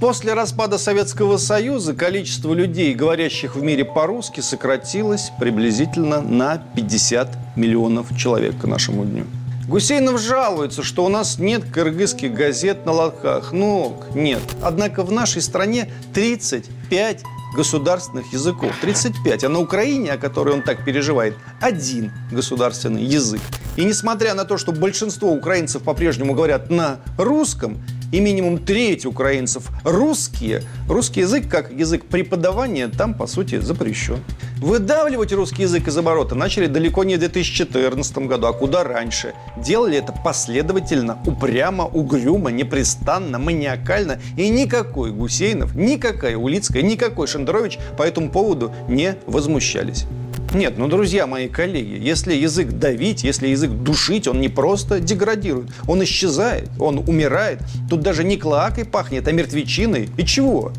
После 0.00 0.32
распада 0.34 0.78
Советского 0.78 1.38
Союза 1.38 1.92
количество 1.92 2.54
людей, 2.54 2.94
говорящих 2.94 3.56
в 3.56 3.62
мире 3.62 3.84
по-русски, 3.84 4.40
сократилось 4.40 5.32
приблизительно 5.40 6.20
на 6.20 6.62
50 6.76 7.56
миллионов 7.56 8.16
человек 8.16 8.56
к 8.60 8.64
нашему 8.64 9.04
дню. 9.04 9.24
Гусейнов 9.68 10.18
жалуется, 10.18 10.82
что 10.82 11.04
у 11.04 11.10
нас 11.10 11.38
нет 11.38 11.62
кыргызских 11.70 12.32
газет 12.32 12.86
на 12.86 12.92
лотках. 12.92 13.52
Ну, 13.52 14.02
нет. 14.14 14.40
Однако 14.62 15.02
в 15.02 15.12
нашей 15.12 15.42
стране 15.42 15.92
35 16.14 17.22
государственных 17.54 18.32
языков. 18.32 18.74
35. 18.80 19.44
А 19.44 19.48
на 19.50 19.58
Украине, 19.60 20.12
о 20.12 20.16
которой 20.16 20.54
он 20.54 20.62
так 20.62 20.86
переживает, 20.86 21.34
один 21.60 22.12
государственный 22.32 23.04
язык. 23.04 23.42
И 23.76 23.84
несмотря 23.84 24.32
на 24.32 24.46
то, 24.46 24.56
что 24.56 24.72
большинство 24.72 25.30
украинцев 25.30 25.82
по-прежнему 25.82 26.32
говорят 26.32 26.70
на 26.70 27.00
русском, 27.18 27.76
и 28.12 28.20
минимум 28.20 28.58
треть 28.58 29.06
украинцев 29.06 29.68
русские, 29.84 30.62
русский 30.88 31.20
язык 31.20 31.48
как 31.48 31.72
язык 31.72 32.04
преподавания 32.06 32.88
там, 32.88 33.14
по 33.14 33.26
сути, 33.26 33.58
запрещен. 33.60 34.18
Выдавливать 34.60 35.32
русский 35.32 35.62
язык 35.62 35.86
из 35.88 35.96
оборота 35.96 36.34
начали 36.34 36.66
далеко 36.66 37.04
не 37.04 37.16
в 37.16 37.20
2014 37.20 38.18
году, 38.18 38.46
а 38.48 38.52
куда 38.52 38.82
раньше. 38.82 39.34
Делали 39.56 39.98
это 39.98 40.12
последовательно, 40.12 41.18
упрямо, 41.26 41.84
угрюмо, 41.84 42.50
непрестанно, 42.50 43.38
маниакально. 43.38 44.20
И 44.36 44.48
никакой 44.48 45.12
Гусейнов, 45.12 45.74
никакая 45.74 46.36
Улицкая, 46.36 46.82
никакой 46.82 47.26
Шендерович 47.28 47.78
по 47.96 48.02
этому 48.02 48.30
поводу 48.30 48.72
не 48.88 49.14
возмущались. 49.26 50.06
Нет, 50.54 50.78
ну, 50.78 50.88
друзья 50.88 51.26
мои 51.26 51.46
коллеги, 51.46 51.98
если 52.00 52.34
язык 52.34 52.70
давить, 52.70 53.22
если 53.22 53.48
язык 53.48 53.70
душить, 53.70 54.26
он 54.26 54.40
не 54.40 54.48
просто 54.48 54.98
деградирует, 54.98 55.68
он 55.86 56.02
исчезает, 56.04 56.70
он 56.78 56.98
умирает. 57.06 57.60
Тут 57.90 58.00
даже 58.00 58.24
не 58.24 58.38
клоакой 58.38 58.86
пахнет, 58.86 59.28
а 59.28 59.32
мертвечиной. 59.32 60.08
И 60.16 60.24
чего? 60.24 60.72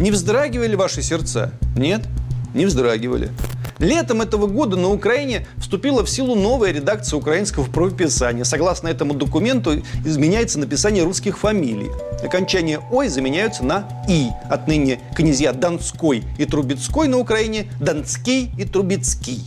Не 0.00 0.10
вздрагивали 0.10 0.74
ваши 0.74 1.02
сердца? 1.02 1.52
Нет? 1.76 2.02
Не 2.54 2.64
вздрагивали. 2.64 3.30
Летом 3.84 4.22
этого 4.22 4.46
года 4.46 4.78
на 4.78 4.90
Украине 4.90 5.46
вступила 5.58 6.02
в 6.02 6.08
силу 6.08 6.34
новая 6.34 6.72
редакция 6.72 7.18
украинского 7.18 7.64
правописания. 7.64 8.44
Согласно 8.44 8.88
этому 8.88 9.12
документу 9.12 9.82
изменяется 10.06 10.58
написание 10.58 11.04
русских 11.04 11.38
фамилий. 11.38 11.90
Окончание 12.24 12.80
«ой» 12.90 13.08
заменяются 13.08 13.62
на 13.62 13.86
«и». 14.08 14.28
Отныне 14.48 15.00
князья 15.14 15.52
Донской 15.52 16.24
и 16.38 16.46
Трубецкой 16.46 17.08
на 17.08 17.18
Украине– 17.18 17.66
Донский 17.78 18.50
и 18.56 18.64
Трубецкий. 18.64 19.44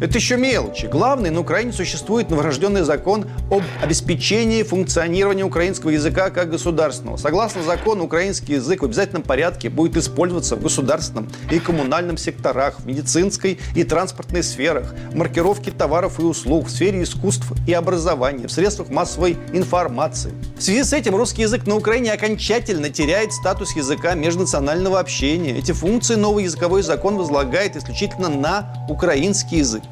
Это 0.00 0.16
еще 0.16 0.36
мелочи. 0.36 0.86
Главное, 0.86 1.32
на 1.32 1.40
Украине 1.40 1.72
существует 1.72 2.30
новорожденный 2.30 2.82
закон 2.82 3.26
об 3.50 3.62
обеспечении 3.82 4.62
функционирования 4.62 5.42
украинского 5.42 5.90
языка 5.90 6.30
как 6.30 6.50
государственного. 6.50 7.16
Согласно 7.16 7.64
закону, 7.64 8.04
украинский 8.04 8.54
язык 8.54 8.82
в 8.82 8.84
обязательном 8.84 9.22
порядке 9.22 9.68
будет 9.68 9.96
использоваться 9.96 10.54
в 10.54 10.62
государственном 10.62 11.28
и 11.50 11.58
коммунальном 11.58 12.16
секторах, 12.16 12.78
в 12.78 12.86
медицинской 12.86 13.58
и 13.74 13.82
транспортной 13.82 14.44
сферах, 14.44 14.94
в 15.10 15.16
маркировке 15.16 15.72
товаров 15.72 16.20
и 16.20 16.22
услуг, 16.22 16.68
в 16.68 16.70
сфере 16.70 17.02
искусств 17.02 17.46
и 17.66 17.72
образования, 17.72 18.46
в 18.46 18.52
средствах 18.52 18.90
массовой 18.90 19.36
информации. 19.52 20.32
В 20.56 20.62
связи 20.62 20.84
с 20.84 20.92
этим 20.92 21.16
русский 21.16 21.42
язык 21.42 21.66
на 21.66 21.74
Украине 21.74 22.12
окончательно 22.12 22.88
теряет 22.88 23.32
статус 23.32 23.74
языка 23.74 24.14
межнационального 24.14 25.00
общения. 25.00 25.58
Эти 25.58 25.72
функции 25.72 26.14
новый 26.14 26.44
языковой 26.44 26.82
закон 26.82 27.16
возлагает 27.16 27.76
исключительно 27.76 28.28
на 28.28 28.86
украинский 28.88 29.58
язык. 29.58 29.82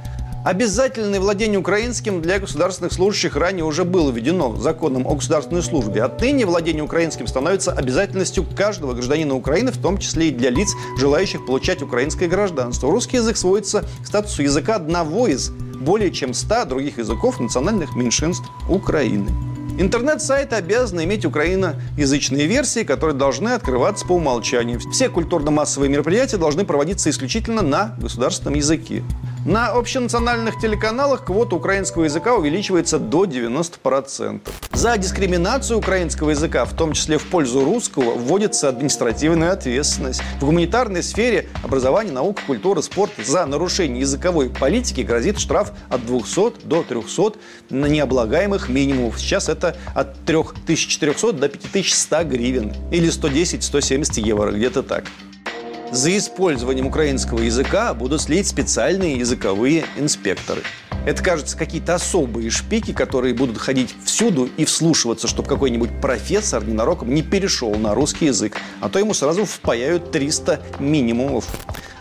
Обязательное 0.46 1.18
владение 1.18 1.58
украинским 1.58 2.22
для 2.22 2.38
государственных 2.38 2.92
служащих 2.92 3.34
ранее 3.34 3.64
уже 3.64 3.82
было 3.82 4.12
введено 4.12 4.54
законом 4.54 5.04
о 5.04 5.16
государственной 5.16 5.60
службе. 5.60 6.04
Отныне 6.04 6.46
владение 6.46 6.84
украинским 6.84 7.26
становится 7.26 7.72
обязательностью 7.72 8.46
каждого 8.56 8.92
гражданина 8.92 9.34
Украины, 9.34 9.72
в 9.72 9.78
том 9.78 9.98
числе 9.98 10.28
и 10.28 10.30
для 10.30 10.50
лиц, 10.50 10.68
желающих 11.00 11.44
получать 11.46 11.82
украинское 11.82 12.28
гражданство. 12.28 12.92
Русский 12.92 13.16
язык 13.16 13.36
сводится 13.36 13.84
к 14.04 14.06
статусу 14.06 14.44
языка 14.44 14.76
одного 14.76 15.26
из 15.26 15.50
более 15.50 16.12
чем 16.12 16.32
100 16.32 16.66
других 16.66 16.98
языков 16.98 17.40
национальных 17.40 17.96
меньшинств 17.96 18.48
Украины. 18.70 19.28
Интернет-сайты 19.80 20.54
обязаны 20.54 21.02
иметь 21.02 21.24
украиноязычные 21.24 22.46
версии, 22.46 22.84
которые 22.84 23.16
должны 23.16 23.48
открываться 23.48 24.06
по 24.06 24.12
умолчанию. 24.12 24.78
Все 24.92 25.09
культурно-массовые 25.09 25.90
мероприятия 25.90 26.37
должны 26.37 26.64
проводиться 26.64 27.11
исключительно 27.11 27.62
на 27.62 27.96
государственном 27.98 28.54
языке. 28.54 29.02
На 29.46 29.68
общенациональных 29.68 30.59
телеканалах 30.59 31.24
квота 31.24 31.54
украинского 31.54 32.02
языка 32.02 32.35
увеличивается 32.35 32.98
до 32.98 33.26
90%. 33.26 34.40
За 34.72 34.98
дискриминацию 34.98 35.78
украинского 35.78 36.30
языка, 36.30 36.64
в 36.64 36.74
том 36.74 36.94
числе 36.94 37.16
в 37.16 37.24
пользу 37.26 37.64
русского, 37.64 38.14
вводится 38.14 38.68
административная 38.68 39.52
ответственность. 39.52 40.20
В 40.40 40.46
гуманитарной 40.46 41.00
сфере 41.00 41.48
образования, 41.62 42.11
наука, 42.11 42.42
культуры, 42.44 42.82
спорта 42.82 43.22
за 43.22 43.46
нарушение 43.46 44.00
языковой 44.00 44.50
политики 44.50 45.02
грозит 45.02 45.38
штраф 45.38 45.70
от 45.90 46.04
200 46.04 46.66
до 46.66 46.82
300 46.82 47.35
на 47.70 47.87
необлагаемых 47.87 48.68
минимумов. 48.68 49.20
Сейчас 49.20 49.48
это 49.48 49.76
от 49.94 50.24
3400 50.24 51.32
до 51.35 51.48
5100 51.48 52.24
гривен 52.24 52.74
или 52.90 53.09
110-170 53.09 54.20
евро, 54.22 54.50
где-то 54.50 54.82
так 54.82 55.04
за 55.92 56.16
использованием 56.16 56.87
украинского 56.87 57.40
языка 57.40 57.94
будут 57.94 58.22
следить 58.22 58.49
специальные 58.49 59.18
языковые 59.18 59.85
инспекторы. 59.96 60.62
Это, 61.07 61.22
кажется, 61.22 61.57
какие-то 61.57 61.94
особые 61.94 62.51
шпики, 62.51 62.92
которые 62.92 63.33
будут 63.33 63.59
ходить 63.59 63.94
всюду 64.05 64.51
и 64.57 64.64
вслушиваться, 64.64 65.29
чтобы 65.29 65.49
какой-нибудь 65.49 66.01
профессор 66.01 66.64
ненароком 66.64 67.14
не 67.14 67.22
перешел 67.22 67.75
на 67.77 67.94
русский 67.94 68.27
язык, 68.27 68.57
а 68.81 68.88
то 68.88 68.99
ему 68.99 69.14
сразу 69.14 69.44
впаяют 69.44 70.11
300 70.11 70.61
минимумов. 70.81 71.46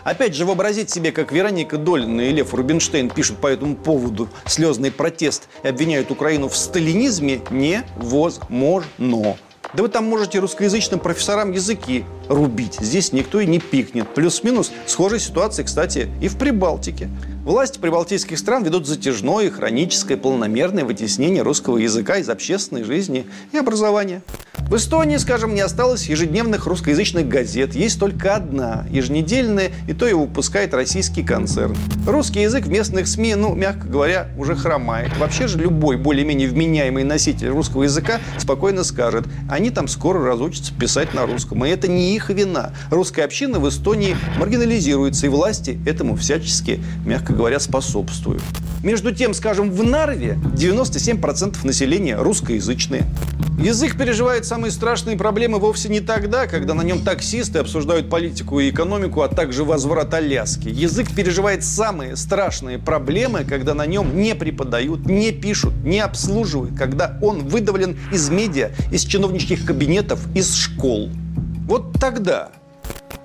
Опять 0.02 0.34
же, 0.34 0.44
вообразить 0.44 0.90
себе, 0.90 1.12
как 1.12 1.30
Вероника 1.32 1.78
Долина 1.78 2.20
и 2.22 2.32
Лев 2.32 2.52
Рубинштейн 2.54 3.08
пишут 3.10 3.38
по 3.38 3.46
этому 3.46 3.76
поводу 3.76 4.28
слезный 4.44 4.90
протест 4.90 5.48
и 5.62 5.68
обвиняют 5.68 6.10
Украину 6.10 6.48
в 6.48 6.56
сталинизме 6.56 7.40
невозможно. 7.50 9.36
Да 9.74 9.82
вы 9.82 9.88
там 9.88 10.04
можете 10.04 10.38
русскоязычным 10.38 11.00
профессорам 11.00 11.52
языки 11.52 12.04
рубить. 12.28 12.78
Здесь 12.80 13.12
никто 13.12 13.40
и 13.40 13.46
не 13.46 13.58
пикнет. 13.58 14.08
Плюс-минус 14.14 14.72
схожая 14.86 15.18
ситуация, 15.18 15.64
кстати, 15.64 16.08
и 16.20 16.28
в 16.28 16.36
Прибалтике. 16.36 17.08
Власти 17.46 17.78
прибалтийских 17.78 18.40
стран 18.40 18.64
ведут 18.64 18.88
затяжное, 18.88 19.50
хроническое, 19.52 20.16
полномерное 20.16 20.84
вытеснение 20.84 21.42
русского 21.42 21.78
языка 21.78 22.16
из 22.16 22.28
общественной 22.28 22.82
жизни 22.82 23.24
и 23.52 23.56
образования. 23.56 24.22
В 24.68 24.74
Эстонии, 24.74 25.16
скажем, 25.16 25.54
не 25.54 25.60
осталось 25.60 26.08
ежедневных 26.08 26.66
русскоязычных 26.66 27.28
газет. 27.28 27.76
Есть 27.76 28.00
только 28.00 28.34
одна, 28.34 28.84
еженедельная, 28.90 29.70
и 29.86 29.92
то 29.92 30.08
его 30.08 30.24
выпускает 30.24 30.74
российский 30.74 31.22
концерн. 31.22 31.76
Русский 32.04 32.40
язык 32.42 32.64
в 32.64 32.68
местных 32.68 33.06
СМИ, 33.06 33.36
ну, 33.36 33.54
мягко 33.54 33.86
говоря, 33.86 34.26
уже 34.36 34.56
хромает. 34.56 35.16
Вообще 35.18 35.46
же 35.46 35.60
любой 35.60 35.98
более-менее 35.98 36.48
вменяемый 36.48 37.04
носитель 37.04 37.50
русского 37.50 37.84
языка 37.84 38.18
спокойно 38.38 38.82
скажет, 38.82 39.24
они 39.48 39.70
там 39.70 39.86
скоро 39.86 40.24
разучатся 40.24 40.74
писать 40.74 41.14
на 41.14 41.26
русском. 41.26 41.64
И 41.64 41.68
это 41.68 41.86
не 41.86 42.15
их 42.16 42.30
вина. 42.30 42.72
Русская 42.90 43.24
община 43.24 43.60
в 43.60 43.68
Эстонии 43.68 44.16
маргинализируется, 44.38 45.26
и 45.26 45.28
власти 45.28 45.78
этому 45.86 46.16
всячески, 46.16 46.80
мягко 47.04 47.32
говоря, 47.32 47.60
способствуют. 47.60 48.42
Между 48.82 49.14
тем, 49.14 49.34
скажем, 49.34 49.70
в 49.70 49.82
Нарве 49.82 50.38
97% 50.54 51.64
населения 51.64 52.16
русскоязычные. 52.16 53.04
Язык 53.58 53.96
переживает 53.96 54.44
самые 54.44 54.70
страшные 54.70 55.16
проблемы 55.16 55.58
вовсе 55.58 55.88
не 55.88 56.00
тогда, 56.00 56.46
когда 56.46 56.74
на 56.74 56.82
нем 56.82 57.02
таксисты 57.02 57.58
обсуждают 57.58 58.10
политику 58.10 58.60
и 58.60 58.68
экономику, 58.70 59.22
а 59.22 59.28
также 59.28 59.64
возврат 59.64 60.12
Аляски. 60.12 60.68
Язык 60.68 61.14
переживает 61.14 61.64
самые 61.64 62.16
страшные 62.16 62.78
проблемы, 62.78 63.44
когда 63.44 63.72
на 63.72 63.86
нем 63.86 64.16
не 64.16 64.34
преподают, 64.34 65.06
не 65.06 65.32
пишут, 65.32 65.72
не 65.84 66.00
обслуживают, 66.00 66.76
когда 66.76 67.18
он 67.22 67.48
выдавлен 67.48 67.98
из 68.12 68.28
медиа, 68.28 68.72
из 68.92 69.04
чиновничьих 69.04 69.64
кабинетов, 69.64 70.20
из 70.34 70.54
школ. 70.54 71.10
Вот 71.66 71.98
тогда 72.00 72.50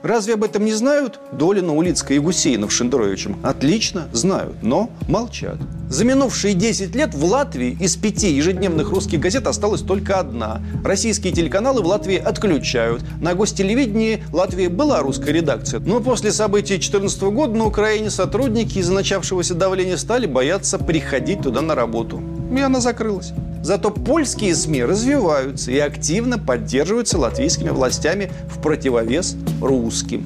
Разве 0.04 0.34
об 0.34 0.44
этом 0.44 0.66
не 0.66 0.74
знают 0.74 1.20
Долина, 1.32 1.74
Улицкая 1.74 2.18
и 2.18 2.20
Гусейнов 2.20 2.72
с 2.72 2.76
Шендеровичем? 2.76 3.38
Отлично, 3.44 4.08
знают, 4.14 4.56
но 4.64 4.90
молчат. 5.08 5.58
За 5.90 6.06
минувшие 6.06 6.56
10 6.56 6.96
лет 6.96 7.14
в 7.14 7.24
Латвии 7.24 7.78
из 7.80 7.98
пяти 7.98 8.34
ежедневных 8.34 8.90
русских 8.90 9.20
газет 9.20 9.46
осталась 9.46 9.82
только 9.82 10.20
одна. 10.20 10.62
Российские 10.84 11.34
телеканалы 11.34 11.84
в 11.84 11.86
Латвии 11.86 12.18
отключают. 12.18 13.04
На 13.20 13.36
гостелевидении 13.36 14.24
Латвии 14.34 14.68
была 14.68 15.02
русская 15.02 15.34
редакция. 15.34 15.80
Но 15.80 16.00
после 16.00 16.32
событий 16.32 16.76
2014 16.76 17.22
года 17.24 17.54
на 17.54 17.66
Украине 17.66 18.10
сотрудники 18.10 18.80
из-за 18.80 18.94
начавшегося 18.94 19.54
давления 19.54 19.98
стали 19.98 20.26
бояться 20.26 20.80
приходить 20.80 21.44
туда 21.44 21.62
на 21.62 21.76
работу. 21.76 22.20
И 22.52 22.60
она 22.60 22.80
закрылась. 22.82 23.34
Зато 23.64 23.92
польские 23.92 24.56
СМИ 24.56 24.84
развиваются 24.84 25.72
и 25.72 25.78
активно 25.78 26.38
поддерживаются 26.38 27.18
латвийскими 27.18 27.70
властями 27.70 28.32
в 28.50 28.62
противовес 28.62 29.36
русским. 29.62 30.26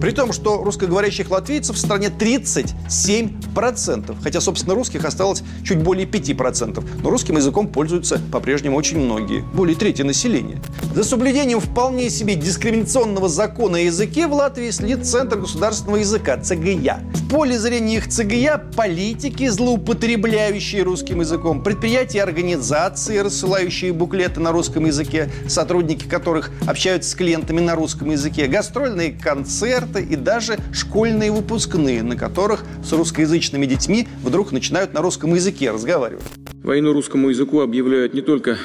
При 0.00 0.10
том, 0.10 0.32
что 0.32 0.62
русскоговорящих 0.62 1.30
латвийцев 1.30 1.76
в 1.76 1.78
стране 1.78 2.08
37%, 2.08 4.16
хотя, 4.22 4.40
собственно, 4.40 4.74
русских 4.74 5.04
осталось 5.04 5.42
чуть 5.64 5.82
более 5.82 6.06
5%. 6.06 6.84
Но 7.02 7.10
русским 7.10 7.36
языком 7.36 7.68
пользуются 7.68 8.20
по-прежнему 8.30 8.76
очень 8.76 8.98
многие, 8.98 9.42
более 9.54 9.76
трети 9.76 10.02
населения. 10.02 10.60
За 10.94 11.04
соблюдением 11.04 11.60
вполне 11.60 12.10
себе 12.10 12.34
дискриминационного 12.34 13.28
закона 13.28 13.78
о 13.78 13.80
языке 13.80 14.26
в 14.26 14.34
Латвии 14.34 14.70
следит 14.70 15.06
Центр 15.06 15.38
государственного 15.38 15.96
языка 15.96 16.38
ЦГЯ. 16.38 17.00
В 17.14 17.28
поле 17.28 17.58
зрения 17.58 17.96
их 17.96 18.08
ЦГЯ 18.08 18.58
политики, 18.76 19.48
злоупотребляющие 19.48 20.82
русским 20.82 21.20
языком, 21.20 21.62
предприятия 21.62 22.18
и 22.18 22.20
организации, 22.20 23.18
рассылающие 23.18 23.92
буклеты 23.92 24.40
на 24.40 24.52
русском 24.52 24.86
языке, 24.86 25.30
сотрудники 25.48 26.06
которых 26.06 26.50
общаются 26.66 27.10
с 27.10 27.14
клиентами 27.14 27.60
на 27.60 27.74
русском 27.74 28.10
языке, 28.10 28.46
гастрольные 28.46 29.12
концерты 29.12 29.71
и 30.00 30.16
даже 30.16 30.58
школьные 30.72 31.32
выпускные, 31.32 32.02
на 32.02 32.16
которых 32.16 32.64
с 32.84 32.92
русскоязычными 32.92 33.64
детьми 33.64 34.06
вдруг 34.22 34.52
начинают 34.52 34.92
на 34.92 35.00
русском 35.00 35.34
языке 35.34 35.70
разговаривать. 35.70 36.24
Войну 36.62 36.92
русскому 36.92 37.30
языку 37.30 37.60
объявляют 37.60 38.12
не 38.14 38.20
только 38.20 38.58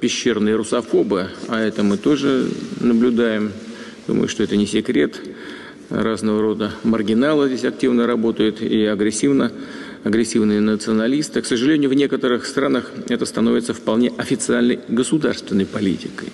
пещерные 0.00 0.56
русофобы, 0.56 1.28
а 1.48 1.60
это 1.60 1.82
мы 1.82 1.96
тоже 1.96 2.48
наблюдаем. 2.80 3.52
Думаю, 4.06 4.28
что 4.28 4.42
это 4.42 4.56
не 4.56 4.66
секрет. 4.66 5.20
Разного 5.88 6.40
рода 6.40 6.72
маргиналы 6.84 7.48
здесь 7.48 7.64
активно 7.64 8.06
работают 8.06 8.60
и 8.60 8.84
агрессивно, 8.84 9.50
агрессивные 10.04 10.60
националисты. 10.60 11.40
К 11.40 11.46
сожалению, 11.46 11.90
в 11.90 11.94
некоторых 11.94 12.46
странах 12.46 12.90
это 13.08 13.24
становится 13.24 13.74
вполне 13.74 14.12
официальной 14.16 14.78
государственной 14.88 15.66
политикой. 15.66 16.28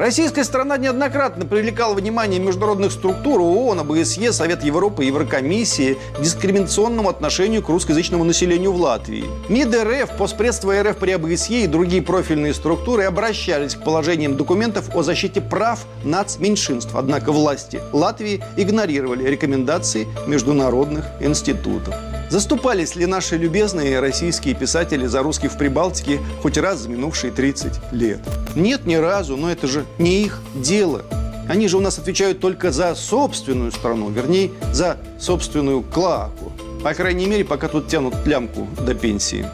Российская 0.00 0.44
страна 0.44 0.78
неоднократно 0.78 1.44
привлекала 1.44 1.92
внимание 1.92 2.40
международных 2.40 2.90
структур 2.90 3.38
ООН, 3.42 3.80
ОБСЕ, 3.80 4.32
Совет 4.32 4.64
Европы, 4.64 5.04
Еврокомиссии 5.04 5.98
к 6.16 6.22
дискриминационному 6.22 7.10
отношению 7.10 7.62
к 7.62 7.68
русскоязычному 7.68 8.24
населению 8.24 8.72
в 8.72 8.80
Латвии. 8.80 9.26
МИД 9.50 9.74
РФ, 9.74 10.16
Постпредство 10.16 10.72
РФ 10.82 10.96
при 10.96 11.10
ОБСЕ 11.10 11.64
и 11.64 11.66
другие 11.66 12.00
профильные 12.00 12.54
структуры 12.54 13.04
обращались 13.04 13.74
к 13.74 13.84
положениям 13.84 14.38
документов 14.38 14.88
о 14.96 15.02
защите 15.02 15.42
прав 15.42 15.84
нацменьшинств. 16.02 16.92
Однако 16.94 17.30
власти 17.30 17.82
Латвии 17.92 18.42
игнорировали 18.56 19.28
рекомендации 19.28 20.08
международных 20.26 21.04
институтов. 21.20 21.94
Заступались 22.30 22.94
ли 22.94 23.06
наши 23.06 23.36
любезные 23.36 23.98
российские 23.98 24.54
писатели 24.54 25.04
за 25.06 25.20
русских 25.20 25.50
в 25.50 25.58
Прибалтике 25.58 26.20
хоть 26.42 26.56
раз 26.58 26.78
за 26.78 26.88
минувшие 26.88 27.32
30 27.32 27.92
лет? 27.92 28.20
Нет, 28.54 28.86
ни 28.86 28.94
разу, 28.94 29.36
но 29.36 29.50
это 29.50 29.66
же 29.66 29.84
не 29.98 30.22
их 30.22 30.40
дело. 30.54 31.02
Они 31.48 31.66
же 31.66 31.76
у 31.76 31.80
нас 31.80 31.98
отвечают 31.98 32.38
только 32.38 32.70
за 32.70 32.94
собственную 32.94 33.72
страну, 33.72 34.10
вернее, 34.10 34.52
за 34.72 34.98
собственную 35.18 35.82
клаку. 35.82 36.52
По 36.84 36.94
крайней 36.94 37.26
мере, 37.26 37.44
пока 37.44 37.66
тут 37.66 37.88
тянут 37.88 38.14
лямку 38.24 38.68
до 38.80 38.94
пенсии. 38.94 39.44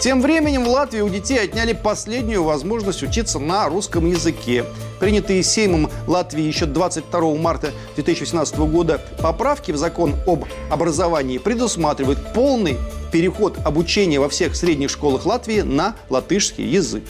Тем 0.00 0.22
временем 0.22 0.64
в 0.64 0.68
Латвии 0.68 1.02
у 1.02 1.10
детей 1.10 1.38
отняли 1.38 1.74
последнюю 1.74 2.42
возможность 2.42 3.02
учиться 3.02 3.38
на 3.38 3.68
русском 3.68 4.06
языке. 4.06 4.64
Принятые 4.98 5.42
Сеймом 5.42 5.90
Латвии 6.06 6.42
еще 6.42 6.64
22 6.64 7.34
марта 7.34 7.72
2018 7.96 8.56
года 8.60 9.02
поправки 9.20 9.72
в 9.72 9.76
закон 9.76 10.14
об 10.26 10.46
образовании 10.70 11.36
предусматривают 11.36 12.32
полный 12.32 12.78
переход 13.12 13.58
обучения 13.62 14.18
во 14.18 14.30
всех 14.30 14.56
средних 14.56 14.88
школах 14.88 15.26
Латвии 15.26 15.60
на 15.60 15.94
латышский 16.08 16.64
язык. 16.64 17.02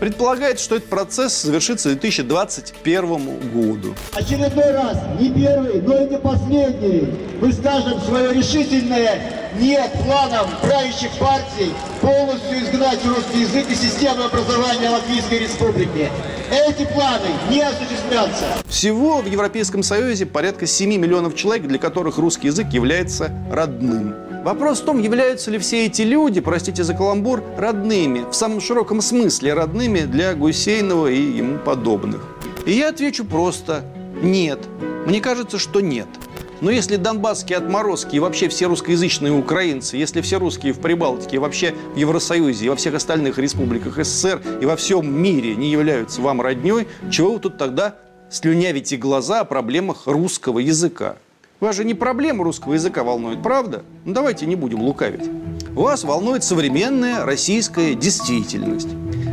Предполагается, 0.00 0.64
что 0.64 0.76
этот 0.76 0.88
процесс 0.88 1.42
завершится 1.42 1.90
к 1.90 2.00
2021 2.00 3.50
году. 3.50 3.94
Очередной 4.14 4.72
раз, 4.72 4.96
не 5.20 5.28
первый, 5.28 5.82
но 5.82 5.98
и 5.98 6.08
не 6.08 6.18
последний, 6.18 7.14
мы 7.38 7.52
скажем 7.52 8.00
свое 8.00 8.32
решительное 8.32 9.50
«нет» 9.60 9.92
планам 10.04 10.48
правящих 10.62 11.10
партий 11.18 11.74
полностью 12.00 12.60
изгнать 12.60 13.04
русский 13.04 13.40
язык 13.42 13.70
из 13.70 13.80
системы 13.82 14.24
образования 14.24 14.88
Латвийской 14.88 15.40
Республики. 15.40 16.10
Эти 16.50 16.86
планы 16.86 17.28
не 17.50 17.60
осуществлятся. 17.60 18.46
Всего 18.68 19.18
в 19.18 19.26
Европейском 19.26 19.82
Союзе 19.82 20.24
порядка 20.24 20.66
7 20.66 20.96
миллионов 20.96 21.36
человек, 21.36 21.66
для 21.66 21.78
которых 21.78 22.16
русский 22.16 22.46
язык 22.46 22.68
является 22.72 23.30
родным. 23.52 24.29
Вопрос 24.44 24.80
в 24.80 24.84
том, 24.84 24.98
являются 24.98 25.50
ли 25.50 25.58
все 25.58 25.84
эти 25.84 26.00
люди, 26.00 26.40
простите 26.40 26.82
за 26.82 26.94
каламбур, 26.94 27.44
родными, 27.58 28.24
в 28.30 28.34
самом 28.34 28.62
широком 28.62 29.02
смысле 29.02 29.52
родными 29.52 30.00
для 30.00 30.34
Гусейнова 30.34 31.08
и 31.08 31.20
ему 31.20 31.58
подобных. 31.58 32.26
И 32.64 32.72
я 32.72 32.88
отвечу 32.88 33.26
просто 33.26 33.84
«нет». 34.22 34.58
Мне 35.04 35.20
кажется, 35.20 35.58
что 35.58 35.80
нет. 35.80 36.08
Но 36.62 36.70
если 36.70 36.96
донбасские 36.96 37.58
отморозки 37.58 38.16
и 38.16 38.18
вообще 38.18 38.48
все 38.48 38.66
русскоязычные 38.66 39.32
украинцы, 39.32 39.98
если 39.98 40.22
все 40.22 40.38
русские 40.38 40.72
в 40.72 40.80
Прибалтике, 40.80 41.36
и 41.36 41.38
вообще 41.38 41.74
в 41.94 41.96
Евросоюзе, 41.96 42.66
и 42.66 42.68
во 42.68 42.76
всех 42.76 42.94
остальных 42.94 43.38
республиках 43.38 44.02
СССР, 44.02 44.40
и 44.60 44.66
во 44.66 44.76
всем 44.76 45.10
мире 45.22 45.54
не 45.54 45.70
являются 45.70 46.20
вам 46.22 46.40
родней, 46.40 46.86
чего 47.10 47.34
вы 47.34 47.40
тут 47.40 47.58
тогда 47.58 47.96
слюнявите 48.30 48.96
глаза 48.96 49.40
о 49.40 49.44
проблемах 49.44 50.06
русского 50.06 50.58
языка? 50.60 51.16
Вас 51.60 51.76
же 51.76 51.84
не 51.84 51.92
проблема 51.92 52.42
русского 52.42 52.72
языка 52.72 53.04
волнует, 53.04 53.42
правда? 53.42 53.84
Ну 54.06 54.14
давайте 54.14 54.46
не 54.46 54.56
будем 54.56 54.80
лукавить. 54.80 55.28
Вас 55.74 56.04
волнует 56.04 56.42
современная 56.42 57.26
российская 57.26 57.94
действительность. 57.94 58.88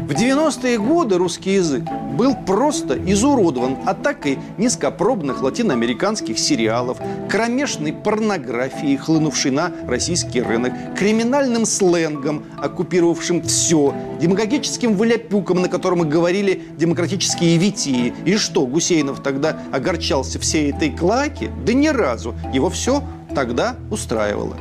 В 0.08 0.12
90-е 0.12 0.80
годы 0.80 1.18
русский 1.18 1.56
язык 1.56 1.84
был 2.18 2.34
просто 2.34 2.98
изуродован 2.98 3.80
атакой 3.86 4.40
низкопробных 4.58 5.44
латиноамериканских 5.44 6.40
сериалов, 6.40 6.98
кромешной 7.30 7.92
порнографией, 7.92 8.96
хлынувшей 8.96 9.52
на 9.52 9.74
российский 9.86 10.42
рынок, 10.42 10.72
криминальным 10.98 11.66
сленгом, 11.66 12.46
оккупировавшим 12.58 13.42
все, 13.42 13.94
демагогическим 14.22 14.96
валяпюком, 14.96 15.62
на 15.62 15.68
котором 15.68 16.08
говорили 16.08 16.64
демократические 16.78 17.58
витии. 17.58 18.14
И 18.24 18.38
что, 18.38 18.66
Гусейнов 18.66 19.22
тогда 19.22 19.60
огорчался 19.74 20.40
всей 20.40 20.72
этой 20.72 20.90
клаке? 20.90 21.52
Да 21.66 21.74
ни 21.74 21.90
разу. 21.90 22.34
Его 22.54 22.70
все 22.70 23.04
тогда 23.36 23.76
устраивало. 23.92 24.56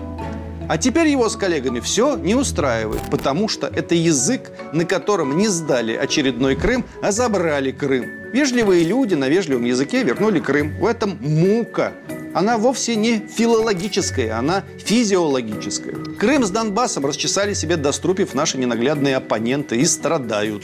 А 0.68 0.78
теперь 0.78 1.08
его 1.08 1.28
с 1.28 1.36
коллегами 1.36 1.80
все 1.80 2.16
не 2.16 2.34
устраивает, 2.34 3.02
потому 3.10 3.48
что 3.48 3.68
это 3.68 3.94
язык, 3.94 4.50
на 4.72 4.84
котором 4.84 5.36
не 5.36 5.46
сдали 5.48 5.94
очередной 5.94 6.56
Крым, 6.56 6.84
а 7.02 7.12
забрали 7.12 7.70
Крым. 7.70 8.06
Вежливые 8.32 8.84
люди 8.84 9.14
на 9.14 9.28
вежливом 9.28 9.64
языке 9.64 10.02
вернули 10.02 10.40
Крым. 10.40 10.76
В 10.78 10.86
этом 10.86 11.18
мука. 11.20 11.92
Она 12.36 12.58
вовсе 12.58 12.96
не 12.96 13.18
филологическая, 13.18 14.38
она 14.38 14.62
физиологическая. 14.84 15.94
Крым 16.20 16.44
с 16.44 16.50
Донбассом 16.50 17.06
расчесали 17.06 17.54
себе 17.54 17.78
до 17.78 17.92
струпив 17.92 18.34
наши 18.34 18.58
ненаглядные 18.58 19.16
оппоненты 19.16 19.78
и 19.78 19.86
страдают. 19.86 20.62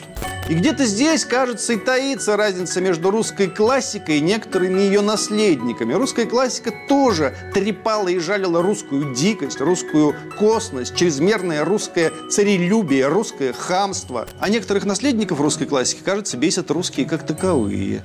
И 0.50 0.54
где-то 0.54 0.84
здесь, 0.84 1.24
кажется, 1.24 1.72
и 1.72 1.78
таится 1.78 2.36
разница 2.36 2.82
между 2.82 3.10
русской 3.10 3.46
классикой 3.46 4.18
и 4.18 4.20
некоторыми 4.20 4.82
ее 4.82 5.00
наследниками. 5.00 5.94
Русская 5.94 6.26
классика 6.26 6.74
тоже 6.90 7.34
трепала 7.54 8.08
и 8.08 8.18
жалила 8.18 8.60
русскую 8.60 9.14
дикость, 9.14 9.62
русскую 9.62 10.14
косность, 10.38 10.94
чрезмерное 10.94 11.64
русское 11.64 12.12
царелюбие, 12.30 13.08
русское 13.08 13.54
хамство. 13.54 14.28
А 14.40 14.50
некоторых 14.50 14.84
наследников 14.84 15.40
русской 15.40 15.64
классики, 15.64 16.02
кажется, 16.04 16.36
бесят 16.36 16.70
русские 16.70 17.06
как 17.06 17.26
таковые. 17.26 18.02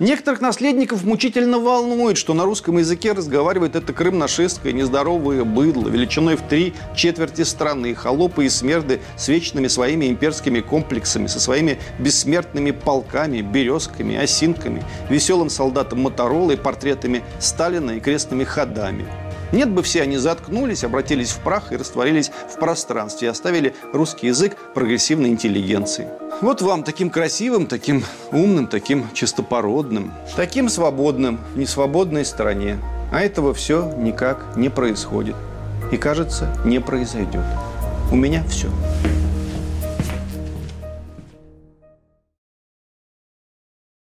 Некоторых 0.00 0.40
наследников 0.40 1.04
мучительно 1.04 1.58
волнует, 1.58 2.16
что 2.16 2.32
на 2.32 2.46
русском 2.46 2.78
языке 2.78 3.12
разговаривает 3.12 3.76
это 3.76 3.92
крым-нашистское 3.92 4.72
нездоровое 4.72 5.44
быдло, 5.44 5.90
величиной 5.90 6.36
в 6.36 6.40
три 6.40 6.72
четверти 6.96 7.42
страны, 7.42 7.94
холопы 7.94 8.46
и 8.46 8.48
смерды 8.48 9.02
с 9.18 9.28
вечными 9.28 9.68
своими 9.68 10.06
имперскими 10.06 10.60
комплексами, 10.60 11.26
со 11.26 11.38
своими 11.38 11.78
бессмертными 11.98 12.70
полками, 12.70 13.42
березками, 13.42 14.16
осинками, 14.16 14.82
веселым 15.10 15.50
солдатом 15.50 16.00
Моторолой, 16.00 16.56
портретами 16.56 17.22
Сталина 17.38 17.90
и 17.90 18.00
крестными 18.00 18.44
ходами. 18.44 19.06
Нет 19.52 19.70
бы 19.70 19.82
все 19.82 20.02
они 20.02 20.16
заткнулись, 20.16 20.84
обратились 20.84 21.30
в 21.30 21.40
прах 21.40 21.72
и 21.72 21.76
растворились 21.76 22.30
в 22.48 22.58
пространстве 22.58 23.28
и 23.28 23.30
оставили 23.30 23.74
русский 23.92 24.28
язык 24.28 24.56
прогрессивной 24.74 25.30
интеллигенции. 25.30 26.08
Вот 26.40 26.62
вам 26.62 26.84
таким 26.84 27.10
красивым, 27.10 27.66
таким 27.66 28.04
умным, 28.32 28.66
таким 28.66 29.06
чистопородным, 29.12 30.12
таким 30.36 30.68
свободным 30.68 31.40
в 31.54 31.58
несвободной 31.58 32.24
стране. 32.24 32.78
А 33.12 33.20
этого 33.20 33.52
все 33.52 33.92
никак 33.98 34.56
не 34.56 34.68
происходит. 34.68 35.34
И, 35.90 35.96
кажется, 35.96 36.54
не 36.64 36.80
произойдет. 36.80 37.44
У 38.12 38.16
меня 38.16 38.44
все. 38.48 38.68